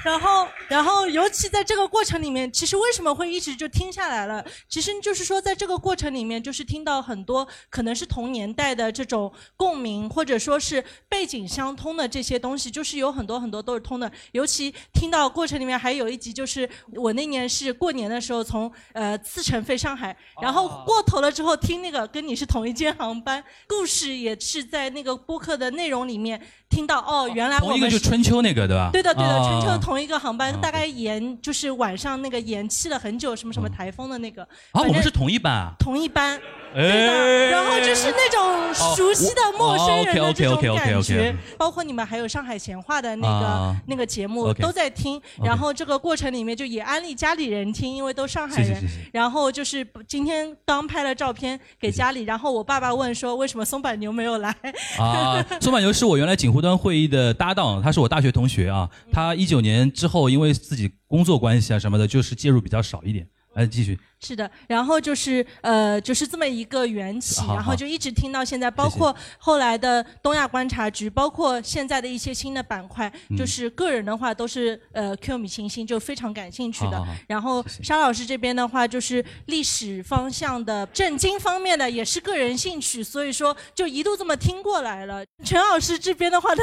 [0.05, 4.45] 然后，然后，尤其在这个过程里面，其实为什么会一直就听下来了？
[4.69, 14.11] 其实就是说，在这个过程里面，就是听到很多可能是同年代的这种共鸣，或者说是背景相通的这些东西，就是有很多很多都是通的。
[14.33, 26.41] 尤其听到过程里面还有一集，就是我那年是过年的时候从呃次城飞上海，然后过头了之后听那个跟你是同一间航班，故事也是在那个播客的内容里面
[26.75, 28.91] 听到哦，原来我们同一个就是春秋那个对吧？
[28.93, 34.43] 对的，对的，啊春秋同一个航班，啊大概延就是晚上那个延期了很久，什么什么台风的那个。
[34.72, 35.72] 啊，我们是同一班啊。
[35.79, 36.37] 同一班，
[36.75, 37.51] 哎对的。
[37.51, 48.83] 然后就是那种熟悉的陌生人的这种感觉包括你们还有上海闲话的那个啊那个节目都在听，然后这个过程里面就也安利家里人听，因为都上海人。
[49.12, 54.55] 然后就是今天刚拍了照片给家里，然后我爸爸问说为什么松柏牛没有来？
[54.99, 58.91] 啊，松柏牛是我原来锦湖端会议的搭档，他是我大学同学啊。
[59.12, 63.29] 他一九年之后因为自己工作关系啊什么的，就是介入比较少一点。
[63.55, 73.37] 来继续，是的，然后就是呃，就是这么一个缘起，好好然后就一直听到现在，包括后来的东亚观察局，包括现在的一些新的板块，嗯。
[73.37, 76.93] 就是个人的话都是呃 Q 米星星就非常感兴趣的。
[76.93, 77.14] 好好好。
[77.29, 85.25] 然后沙老师这边的话，就是历史方向的、震惊方面的也是个人兴趣，所以说就一路这么听过来了。
[85.45, 86.62] 陈老师这边的话呢，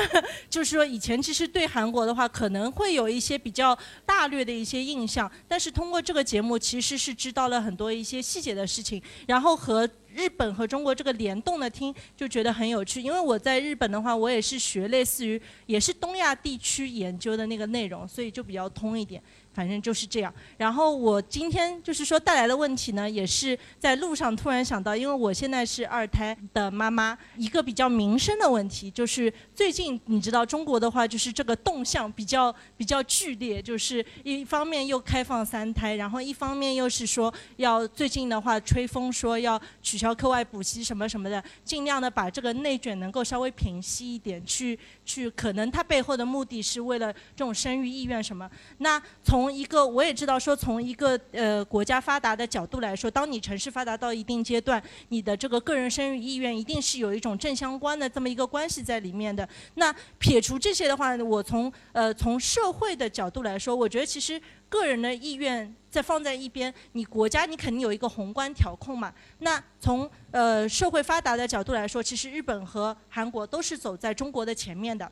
[0.49, 9.87] 就是说以前其实对韩国的话可能会有一些比较大略的一些印象，但是通过这个节目其实是知道了了很多一些细节的事情，然后和。
[10.15, 19.21] 日本和中国这个联动的听就觉得很有趣，因为我在日本的话，我也是学类似于也是东亚地区研究的那个内容，所以就比较通一点。
[19.53, 20.33] 反正就是这样。
[20.55, 48.49] 然后我今天就是说带来的问题呢，也是在路上突然想到，因为我现在是二胎的妈妈，一个比较民生的问题，就是最近你知道中国的话，就是这个动向比较比较剧烈，就是一方面又开放三胎，然后一方面又是说要最近的话吹风说要取消课外补习什么什么的，尽量的把这个内卷能够稍微平息一点，去去可能它背后的目的是为了这种生育意愿什么。
[48.79, 59.47] 那从一个我也知道说，从一个呃国家发达的角度来说，当你城市发达到一定阶段，你的这个个人生育意愿一定是有一种正相关的这么一个关系在里面的。
[59.75, 69.13] 那撇除这些的话，我从呃从社会的角度来说，我觉得其实个人的意愿再放在一边，你国家你肯定有一个宏观调控嘛。
[69.39, 75.11] 那从呃社会发达的角度来说，其实日本和韩国都是走在中国的前面的。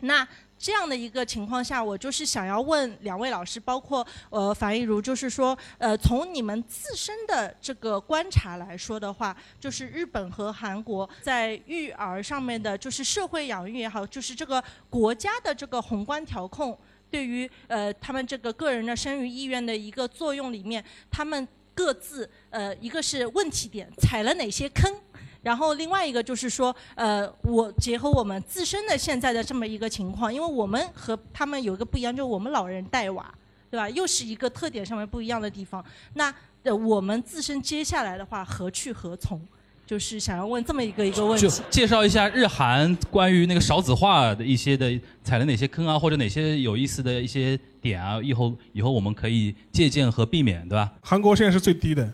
[0.00, 0.26] 那
[0.58, 16.76] 这样的一个情况下，我就是想要问两位老师，包括呃樊亦茹，就是说，呃，从你们自身的这个观察来说的话，就是日本和韩国在育儿上面的，就是社会养育也好，就是这个国家的这个宏观调控，
[17.14, 24.92] 对于呃他们这个个人的生育意愿的一个作用里面，他们各自呃一个是问题点，踩了哪些坑？
[25.40, 33.32] 然后另外一个就是说，呃，我结合我们自身的现在的这么一个情况，因为我们和他们有一个不一样，就是我们老人带娃，
[33.70, 33.88] 对吧？
[33.88, 35.84] 又是一个特点上面不一样的地方。
[36.14, 36.34] 那
[36.64, 39.40] 呃，我们自身接下来的话何去何从？
[39.86, 41.62] 就是想要问这么一个一个问就题。
[41.70, 50.90] 介绍一下日韩关于那个少子化的一些的踩了哪些坑啊，或者哪些有意思的一些点啊，以后以后我们可以借鉴和避免，对吧？
[51.02, 52.12] 韩国现在是最低的，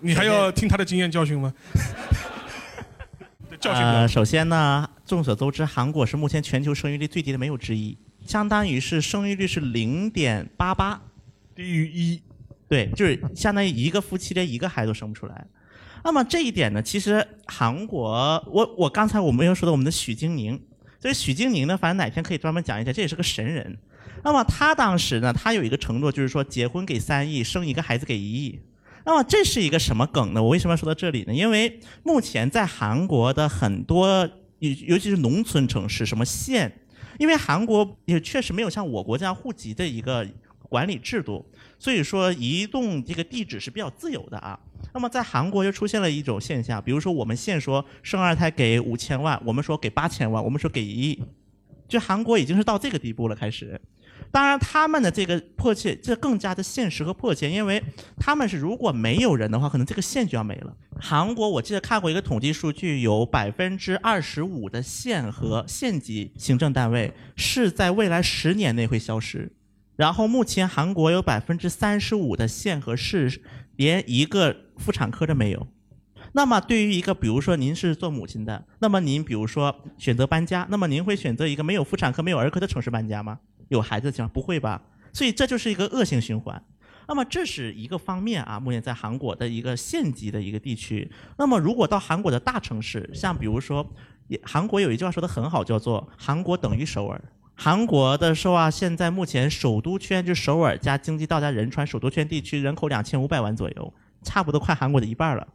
[0.00, 1.52] 你还要听他的经验教训吗？
[3.60, 11.00] 教训呃，首先呢，众所周知，韩国是目前全球生育率最低的没有之一，相当于是生育率是零点八八，
[11.54, 12.20] 低于一。
[12.68, 15.46] 对，就是相当于一个夫妻连一个孩子都生不出来。
[16.06, 20.56] 那么这一点呢，其实韩国，我我刚才我没有说到我们的许晶宁，
[21.00, 23.76] 所以许晶宁呢，反正哪天可以专门讲一下，这也是个神人。
[24.22, 28.60] 那么他当时呢，他有一个承诺，就是说结婚给三亿，生一个孩子给一亿。
[29.04, 30.40] 那么这是一个什么梗呢？
[30.40, 31.34] 我为什么要说到这里呢？
[31.34, 34.30] 因为目前在韩国的很多，
[34.60, 36.72] 尤尤其是农村城市，什么县，
[37.18, 40.24] 因为韩国也确实没有像我国这样户籍的一个
[40.68, 41.44] 管理制度，
[41.80, 44.56] 所以说移动这个地址是比较自由的啊。
[44.92, 51.22] 那么在韩国又出现了一种现象，比如说我们县说生二胎给五千万，我们说给八千万，我们说给一亿，
[51.88, 53.80] 就韩国已经是到这个地步了，开始。
[54.32, 57.82] 当然，他们的这个迫切，这更加的现实和迫切，因为
[58.18, 60.76] 他们是如果没有人的话，可能这个县就要没了。
[60.98, 69.52] 韩国我记得看过一个统计数据，有百分之二十五的县和县级行政单位是在未来十年内会消失。
[69.94, 73.40] 然后目前韩国有百分之三十五的县和市
[73.76, 75.66] 连一个妇产科都没有。
[76.32, 83.38] 那么对于一个，比如说您是做母亲的，那么您比如说选择搬家，那么您会选择一个没有妇产科、没有儿科的城市搬家吗？
[83.68, 84.82] 有孩子的情况不会吧？
[85.12, 86.62] 所以这就是一个恶性循环。
[87.08, 91.08] 那么这是一个方面啊，目前在韩国的一个县级的一个地区。
[91.38, 93.88] 那么如果到韩国的大城市，像比如说，
[94.42, 97.22] 韩国有一句话说的很好，叫做“韩国等于首尔”。
[97.58, 105.48] 韩国的说啊，现在目前首都圈就首尔加经济道加仁川首都圈地区人口两千五百万左右，差不多快韩国的一半了。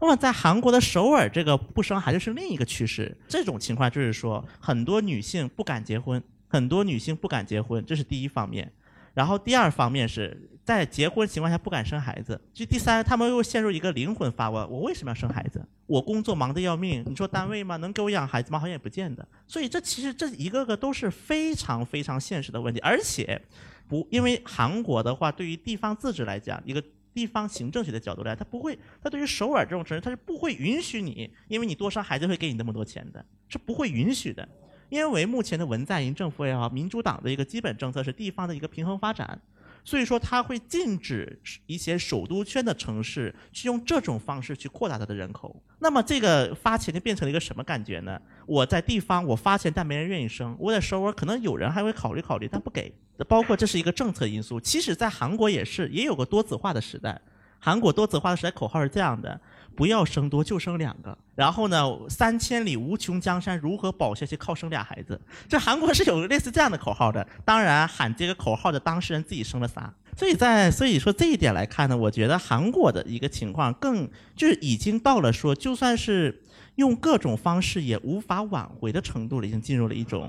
[0.00, 3.14] 那么在韩国的首尔，这个不生孩子是另一个趋势。
[3.26, 8.70] 这种情况就是说，很多女性不敢结婚，很多女性不敢结婚，这是第一方面。
[9.14, 12.38] 然后第二方面是在结婚情况下不敢生孩子。
[12.52, 15.66] 就第三，他们又陷入一个灵魂发问：我为什么要生孩子？
[15.86, 17.78] 我工作忙得要命，你说单位吗？
[17.78, 18.58] 能给我养孩子吗？
[18.58, 19.26] 好像也不见得。
[19.46, 23.40] 所以这其实这一个个都是非常非常现实的问题，而且
[23.88, 34.46] 不因为韩国的话，对于地方自治来讲，一个地方行政学的角度来，它不会，它对于首尔这种城市，它是不会允许你，因为你多生孩子会给你那么多钱的，是不会允许的。
[34.90, 39.40] 因为目前的文在寅政府也好，民主党的一个基本政策是地方的一个平衡发展，
[39.88, 45.62] 所以说它会禁止一些首都圈的城市去用这种方式去扩大它的人口。
[45.78, 48.20] 那么这个发钱就变成了一个什么感觉呢？
[48.44, 52.92] 我在地方我发钱，但没人愿意生；我在首尔可能有人还会考虑考虑，但不给。
[53.26, 54.60] 包括这是一个政策因素。
[54.60, 57.18] 其实，在韩国也是，也有个多子化的时代。
[57.58, 59.40] 韩国多子化的时代口号是这样的：
[59.78, 61.16] 不要生多，就生两个。
[61.36, 64.36] 然后呢，三千里无穷江山，如何保下去？
[64.36, 65.20] 靠生俩孩子。
[65.48, 67.24] 这韩国是有个类似这样的口号的。
[67.44, 69.94] 当然，喊这个口号的当事人自己生了仨。
[70.16, 76.42] 所以在所以说这一点来看呢，我觉得韩国的一个情况更就是已经到了说，就算是
[76.74, 80.28] 用各种方式也无法挽回的程度了，已经进入了一种。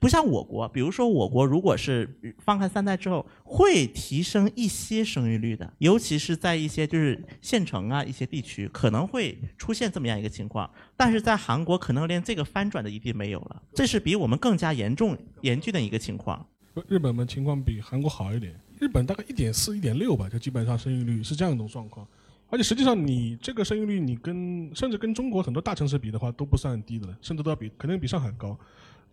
[0.00, 2.08] 不像我国，比如说我国如果是
[2.38, 10.68] 放开三胎之后，会提升一些生育率的，尤其是在一些就是县城啊一些地区，可能会出现这么样一个情况。
[10.96, 16.46] 但是在韩国，可能连这个翻转的余地没有了，这是比我们更加严重严峻的一个情况。
[16.88, 22.06] 日本的情况比韩国好一点，日本大概一点四、一点六吧，就基本上生育率是这样一种状况。
[22.50, 28.56] 而且实际上你这个生育率，你跟甚至跟中国很多大城市比的话都不算低的了，甚至都要比肯定比上海高。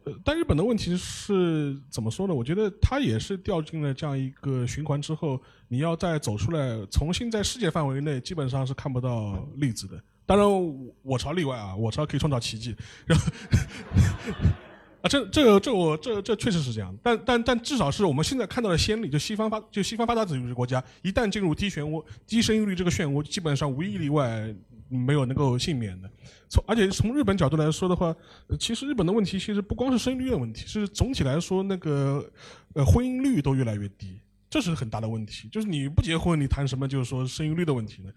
[0.03, 2.33] 呃，但日本的问题是怎么说呢？
[2.33, 10.01] 我觉得它也是掉进了这样一个循环之后，你要再走出来，重新在世界范围内基本上是看不到例子的。
[10.25, 10.47] 当然，
[11.03, 12.75] 我朝例外啊，我朝可以创造奇迹。
[13.05, 13.25] 然后
[15.01, 24.51] 啊，这这个这我这这确实是这样，但但但至少是我们现在看到的先例，就西方发就西方发达主义国家，一旦进入低漩涡、低生育率这个漩涡，基本上无一例外
[24.91, 26.09] 没有能够幸免的。
[26.49, 28.13] 从而且从日本角度来说的话，
[28.47, 32.29] 呃其实日本的问题其实不光是生育率的问题，是总体来说那个
[32.73, 34.19] 呃婚姻率都越来越低，
[34.49, 35.47] 这是很大的问题。
[35.49, 38.11] 就是你不结婚，你谈什么就是说生育率的问题呢？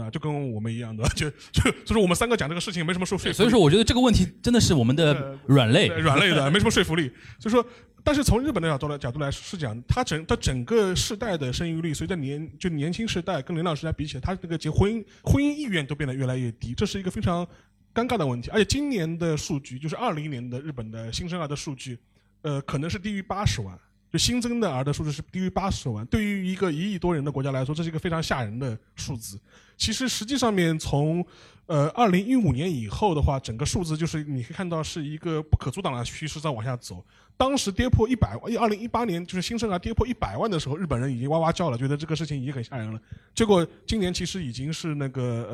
[0.00, 3.32] 啊，就跟我们一样的， 就就就是我们三个讲这个事情没什么说说服力。
[3.34, 7.10] 所以说，我觉得这个问题真的是我们的软肋，软肋的，没什么说服力。
[7.40, 7.66] 所以说，
[8.02, 17.46] 但是从日本的角度来角度来是讲，它整它整个世代的生育率，随着年就年轻时代跟年老时代比起来，它这个结婚婚姻意愿都变得越来越低，这是一个非常
[17.94, 18.50] 尴尬的问题。
[18.50, 21.98] 而且今年的数据，就是二零年的日本的新生儿的数据，
[22.42, 23.78] 呃，可能是低于八十万。
[24.12, 29.38] 就新增的儿的数字是低于八十万，对于一个一亿多人的国家来说，这是一个非常吓人的数字。
[29.76, 31.24] 其实实际上面从
[31.66, 37.04] 呃二零一五年以后的话，整个数字就是你可以看到是一个不可阻挡的趋势在往下走。
[37.40, 43.00] 当时跌破一百万，二零一八年就是新生儿跌破一百万的时候，日本人已经哇哇叫了，觉得这个事情已经很吓人了。
[43.34, 45.48] 结果今年其实已经是那个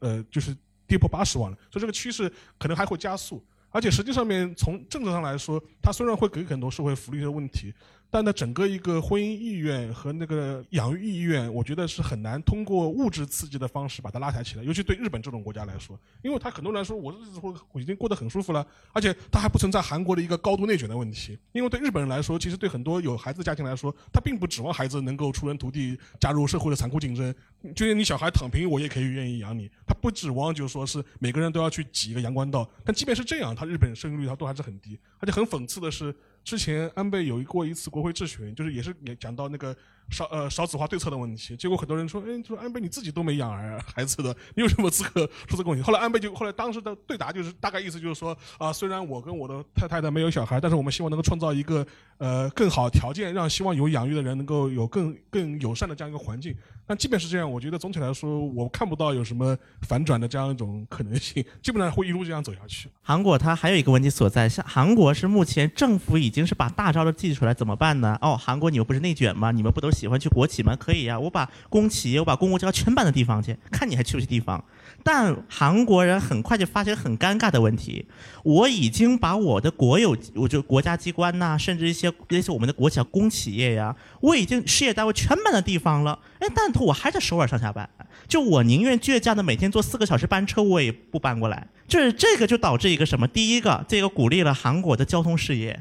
[0.00, 0.56] 呃呃，就是
[0.86, 3.44] 跌破八十万了，所以这个趋势可能还会加速。
[3.70, 7.70] 而且实际上面从政策上来说，它虽然会给很多社会福利的问题，
[8.16, 14.64] 但呢，整个一个婚姻意愿和那个养育意愿，我觉得是很难通过物质刺激的方式把它拉抬起来。
[14.64, 21.38] 尤其对日本这种国家来说，因为他很多人说，我日子过我已经过得很舒服了，而且他还不存在韩国的一个高度内卷的问题。
[21.52, 27.34] 因为对日本人来说，其实对很多有孩子家庭来说，他并不指望孩子能够出人头地，加入社会的残酷竞争。
[27.74, 29.70] 就是你小孩躺平，我也可以愿意养你。
[29.86, 32.66] 他不指望就是说是每个人都要去挤一个阳关道。
[32.82, 34.98] 但即便是这样，他日本生育率他都还是很低。
[35.18, 36.14] 而且很讽刺的是，
[36.46, 39.74] 之前安倍有过一次国会质询，就是也是也讲到那个
[40.10, 41.56] 少呃少子化对策的问题。
[41.56, 45.82] 结果很多人说，哎，说安倍你自己都没养儿孩子的，你有什么资格说这个问题？
[45.82, 51.84] 后来安倍就后来当时的对答就是大概意思就是说啊、虽然我跟我的太太的没有小孩，但是我们希望能够创造一个
[52.18, 56.54] 呃更好条件，让希望有养育的人能够有更更友善的这样一个环境。
[56.86, 62.88] 但即便是这样，我觉得总体来说，我看不到有什么反转的这样一种可能性，基本上会一路这样走下去。
[63.02, 68.18] 韩国它还有一个问题所在，像韩国是目前政府已经是把大招都祭出来，怎么办呢？
[68.20, 69.50] 哦，韩国你们不是内卷吗？
[69.50, 70.76] 你们不都喜欢去国企吗？
[70.76, 74.62] 可以呀、我把公企业，我把公共机关全搬到地方去，看你还去不去地方。
[75.02, 78.04] 但韩国人很快就发现很尴尬的问题，
[78.44, 87.88] 我已经把我的国有，我就国家机关呐、甚至一些类似我们的国企啊、公企业呀、我已经事业单位全搬到地方了，哎，但我还在首尔上下班，
[88.28, 91.66] 就我宁愿倔强的每天坐四个小时班车，我也不搬过来。
[91.88, 93.28] 就是这个就导致一个什么？
[93.28, 95.80] 第一个，这个鼓励了韩国的交通事业。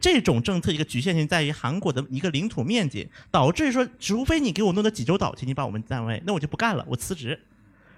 [0.00, 7.38] 这种政策一个局限性在于韩国的一个领土面积，导致说，除非你给我弄到济州岛去，你把我们占位，那我就不干了，我辞职。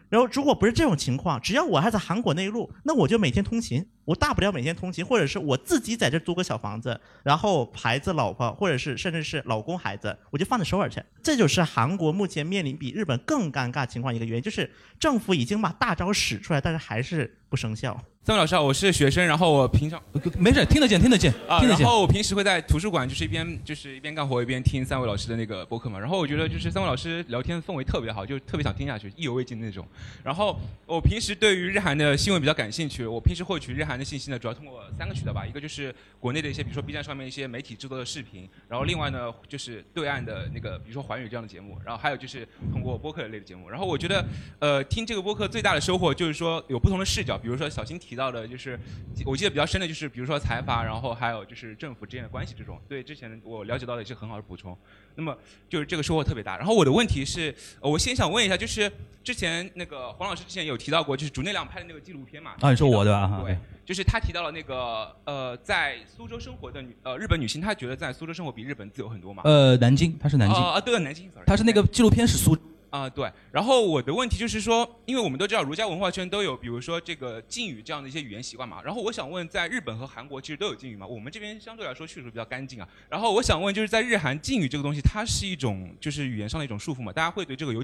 [0.09, 11.03] 然后如果不是这种情况，只要我还在韩国内陆，那我就每天通勤，我大不了每天通勤，或者是我自己在这租个小房子，然后孩子、老婆，或者是甚至是老公、孩子，我就放在首尔去。
[11.23, 18.01] 这就是韩国目前面临比日本更尴尬情况一个原因，就是政府已经把大招使出来，但是还是不生效。
[18.23, 20.01] 三位老师好，我是学生，然后我平常
[20.39, 21.83] 没事，听得见，听得见，啊，听得见。
[21.83, 25.99] 然后我平时会在图书馆，就是一边就是一边干活一边听三位老师的那个播客嘛。
[25.99, 29.87] 然后我觉得就是三位老师聊天氛围特别好，就特别想听下去，意犹未尽的那种。
[30.23, 43.69] 然后我平时对于日韩的新闻比较感兴趣，我平时获取日韩的信息呢，主要通过三个渠道吧，一个就是国内的一些，比如说 B 站上面一些媒体制作的视频，然后另外呢就是对岸的那个，比如说环宇这样的节目，然后还有就是通过播客类的节目。
[43.69, 44.25] 然后我觉得，
[44.59, 48.79] 呃，听这个播客最大的收获就是说有不同的视角，比如说小新提到的，就是
[49.25, 54.77] 我记得比较深的就是，比如说财阀，然后还有就是政府之间的关系这种，对之前我了解到的也是很好的补充。
[55.15, 55.37] 那么
[55.69, 56.57] 就是这个收获特别大。
[56.57, 58.91] 然后我的问题是，呃我先想问一下，就是
[59.23, 62.53] 之前那个黄老师之前有提到过，就是竹内亮拍的那个纪录片嘛？
[62.61, 63.29] 啊，你说我对吧？
[63.29, 69.43] 哈对，就是他提到了那个呃，在苏州生活的女呃日本女性，她觉得在苏州生活比日本自由很多嘛？
[69.45, 72.57] 呃，南京，她是南京啊啊，对，南京他是那个纪录片是苏
[72.91, 73.33] 啊，对。
[73.51, 78.83] 然后我的问题就是说，因为我们都知道儒家文化圈都有，比如说这个敬语这样的一些语言习惯嘛。
[78.83, 81.07] 然后我想问，在日本和韩国其实都有敬语嘛？
[81.07, 82.89] 我们这边相对来说叙述比较干净啊。
[83.09, 87.13] 然后我想问，就是在日韩敬语这个东西，它是一种就是语言上的一种束缚嘛？
[87.13, 87.83] 大家会对这个有？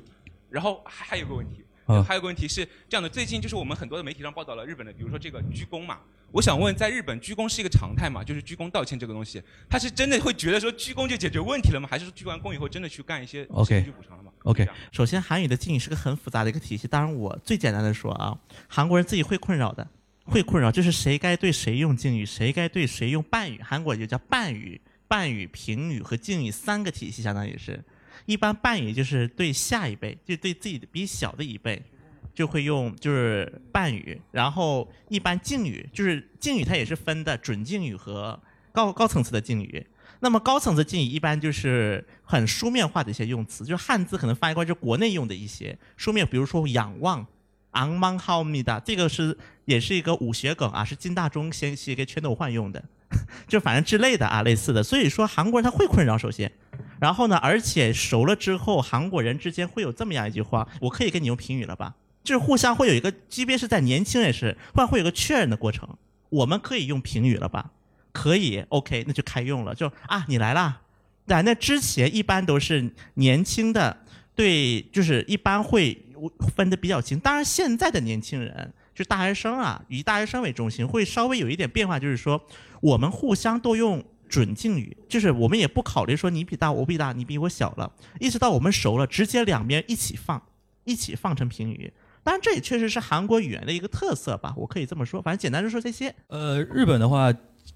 [0.51, 1.65] 然后还还有个问题。
[1.87, 6.01] 啊还有个问题是这样的，最近就是我们很多的媒体上报道了日本的，比如说这个鞠躬嘛，
[6.37, 8.23] 我想问，在日本鞠躬是一个常态吗？
[8.23, 11.89] 就是鞠躬道歉这个东西，他是真的会觉得说鞠躬就解决问题了吗？
[11.91, 18.39] 还是说鞠完躬以后真的去干一些 OK 去补偿了吗 OK，首先韩语的敬语是个很复杂的一个体系，当然我最简单的说啊，
[18.69, 19.89] 韩国人自己会困扰的，
[20.27, 27.83] 会困扰就是谁该对谁用敬语，谁该对谁用半语，韩国就叫半语、半语、平语和敬语三个体系，相当于是，
[28.27, 31.83] 一般半语就是对下一辈，就对自己的比小的一辈。
[32.37, 38.39] 就会用就是半语，然后一般敬语就是敬语，它也是分的准敬语和
[38.71, 39.85] 高高层次的敬语。
[40.21, 47.27] 那么高层次敬语一般就是很书面化的一些用词，就是汉字可能翻译过来就国内用的一些书面，比如说仰望、
[47.71, 52.85] 昂 mang 好咪的，这个是也是一个武学梗啊，是金大中先写给全斗焕用的，
[53.49, 54.83] 就反正之类的啊，类似的。
[54.83, 56.53] 所以说韩国人他会困扰，首先，
[57.01, 61.95] 然后呢，而且熟了之后，韩国人之间会有这么样一句话，我可以跟你用平语了吧？
[62.27, 65.89] 就是互相会有一个，即便是在年轻也是，忽然会有个确认的过程。
[66.29, 67.71] 我们可以用平语了吧？
[68.11, 69.73] 可以，OK，那就开用了。
[69.73, 70.83] 就啊，你来啦。
[71.25, 73.97] 在，那之前一般都是年轻的，
[74.35, 75.97] 对，就是一般会
[76.57, 77.19] 分的比较清。
[77.21, 82.45] 当然，现在的年轻人就大学生啊，以大学生为中心，会稍微有一点变化，就是说
[82.81, 90.43] 我们互相都用准敬语，就是我们也不考虑说你比大我比大，你比我小了，一直到我们熟了，直接两边一起放，
[90.85, 91.93] 一起放成平语。
[92.26, 95.22] 当然，这也确实是韩国语言的一个特色吧，我可以这么说。
[95.22, 96.14] 反正简单就说这些。
[96.28, 97.34] 呃，日本的话，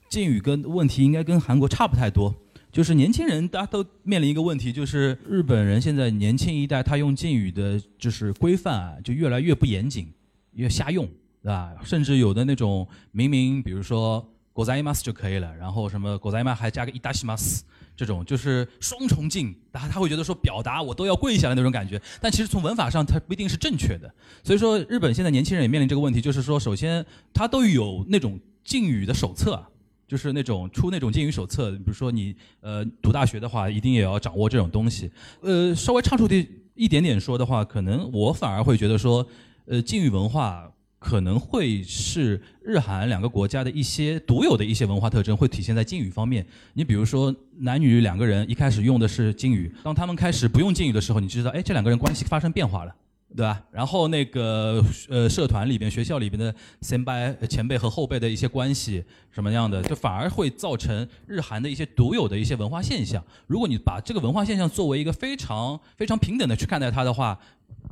[0.09, 2.33] 敬语跟问题应该跟韩国差不太多。
[2.71, 10.13] 就是年轻人大家都面临一个问题，就是日本人现在年轻一代他用敬语的，就是规范啊，就越来越不严谨，
[10.51, 11.07] 越瞎用，
[11.41, 11.71] 对吧？
[11.83, 17.61] 甚至有的那种明明比如说“ございます”就可以了，然后什么“ございます”还加个“いたします”。
[18.00, 24.10] 这种就是双重敬，他他会觉得说表达我都要跪下来那种感觉，但其实从文法上它不一定是正确的。
[24.42, 27.04] 所以说日本现在年轻人也面临这个问题，就是说首先
[27.34, 29.62] 他都有那种敬语的手册，
[30.08, 35.10] 就是那种出那种敬语手册，比如说你呃读大学的话，一定也要掌握这种东西。
[35.42, 39.26] 呃，稍微畅出的一点点说的话，可能我反而会觉得说，
[39.66, 40.72] 呃敬语文化。
[41.00, 46.46] 可能会是日韩两个国家的一些独有的一些文化特征，会体现在敬语方面。
[46.74, 52.94] 你比如说，男女两个人一开始用的是敬语，当他们开始不用敬语的时候，你就知道，哎，这两个人关系发生变化了，
[53.36, 53.62] 对吧？
[53.70, 63.22] 然后那个呃，社团里边、学校里边的先辈、前辈和后辈的一些关系什么样的，就反而会造成日韩的一些独有的一些文化现象。
[63.46, 67.38] 如果你把这个文化现象作为一个非常非常平等的去看待它的话，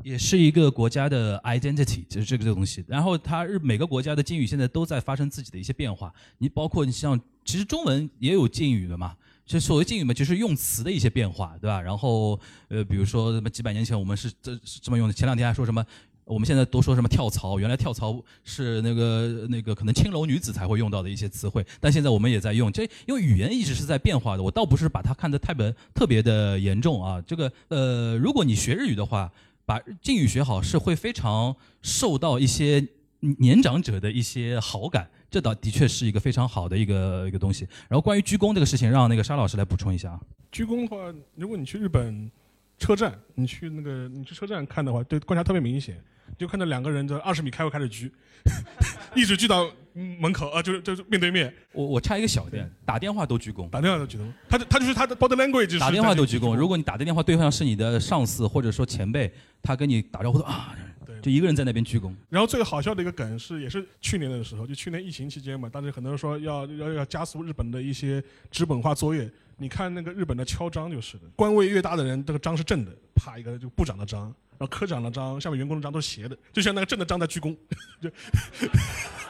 [0.03, 2.85] 也是一个国家的 identity，就是这个这个东西。
[2.89, 6.13] 然后它日每个国家的敬语现在都在发生自己的一些变化。
[6.39, 9.15] 你包括你像，其实中文也有敬语的嘛。
[9.49, 11.81] 就所谓敬语嘛，就是用词的一些变化，对吧？
[11.81, 12.39] 然后
[12.69, 15.13] 呃，比如说什么几百年前我们是这这么用的。
[15.15, 15.83] 前两天还说什么，
[16.25, 22.71] 我们现在都说什么跳槽，原来跳槽是那个那个可能青楼女子才会用到的一些词汇，但现在我们也在用。
[22.71, 27.21] 这因为语言一直是在变化的，我倒不是把它看得太本特别的严重啊。
[27.27, 29.33] 这个呃，如果你学日语的话。
[29.69, 32.81] 把敬语学好是会非常受到一些
[33.21, 37.67] 年长者的一些好感，这倒的确是一个非常好的一个一个东西。
[37.89, 40.21] 然后关于鞠躬这个事情，让那个沙老师来补充一下啊。
[40.53, 42.31] 鞠躬的话，如果你去日本
[42.79, 46.01] 车站，你去那个你去车站看的话，对观察特别明显，
[46.39, 48.13] 就看到两个人在二十米开外开始鞠，
[49.17, 51.53] 一直鞠到门口啊，就是就是面对面。
[51.73, 55.79] 我我插一个小点，打电话都鞠躬，打电话都鞠躬，他他就是他的 body language。
[55.79, 59.33] 打电话都鞠躬，如果你打的电话对象是你的上司或者说前辈。
[59.61, 60.73] 他跟你打招呼啊，
[61.21, 62.15] 就一个人在那边鞠躬。
[62.29, 69.31] 然后最好笑的一个梗是，也是去年的时候，就去年疫情期间嘛，当时很多人说要要要加速日本的一些纸本化作业。
[69.61, 74.27] 你看那个日本的敲章就是的，官位越大的人，这个章是正的，啪一个就部长的章，
[74.57, 77.57] 然后科长的章，下面员工的章都是斜的，就像那个正的章在鞠躬。
[78.01, 78.09] 就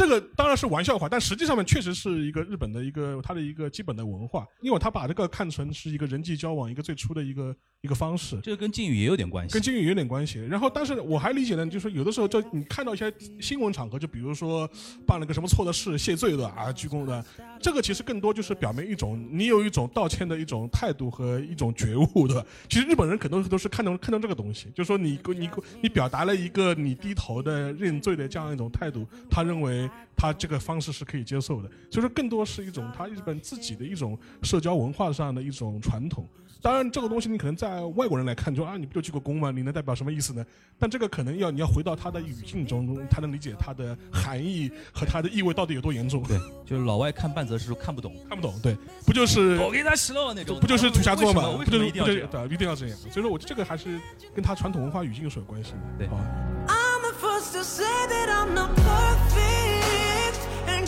[0.00, 8.40] 这个当然是玩笑话，但实际上面确实是一个日本的一个它的一个基本的文化，因为他把这个看成是一个人际交往一个最初的一个一个方式。
[8.42, 9.52] 这个跟敬语也有点关系。
[9.52, 10.38] 跟敬语有点关系。
[10.38, 13.12] 然后，但是我还理解呢，就是有的时候就你看到一些
[13.42, 14.66] 新闻场合，就比如说
[15.06, 17.22] 办了个什么错的事谢罪的啊鞠躬的，
[17.60, 22.42] 这个其实更多就是表明一种你有一种道歉的一种态度和一种觉悟的。
[22.70, 25.50] 其实日本人很多都是看到看到这个东西，就是说你你
[25.82, 29.89] 你表达了一个你低头的认罪的这样一种态度，他认为。
[30.16, 36.28] 他这个方式是可以接受的，所以说更多是一种他日本自己的一种社交文化上的一种传统。
[36.62, 39.50] 当然，这个东西你可能在外国人来看，说啊，你不就鞠个躬吗？
[39.50, 40.44] 你能代表什么意思呢？
[40.78, 46.22] 但这个可能要你要回到他的语境中，他能理解它的含义和他的意味到底有多严重。
[46.24, 48.60] 对，就是老外看半泽直树看不懂，看不懂。
[48.60, 48.76] 对，
[49.06, 51.50] 不就是我给他洗了那种，不就是土下座吗？
[51.64, 52.98] 不就是一定要对，一定要这样。
[52.98, 53.98] 所以说我这个还是
[54.34, 55.78] 跟他传统文化语境是有关系的。
[55.96, 56.08] 对。
[56.08, 56.18] 好。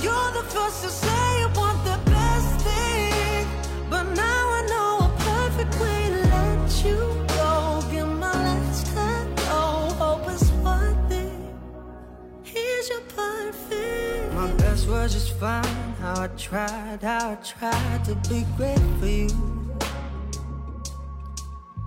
[0.03, 1.33] Was just fine.
[12.45, 14.33] Here's your perfect feel.
[14.33, 15.95] My best words is fine.
[16.01, 19.29] How I tried, how I tried to be great for you.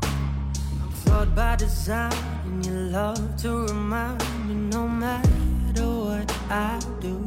[0.03, 2.13] I'm flawed by design,
[2.45, 7.24] and you love to remind me no matter what I do.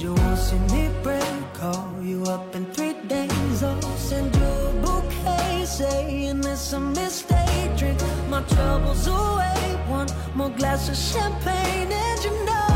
[0.00, 3.62] You won't see me break, call you up in three days.
[3.62, 7.76] I'll send you a bouquet, saying it's a mistake.
[7.76, 8.00] Drink
[8.30, 12.69] my troubles away, one more glass of champagne, and you know.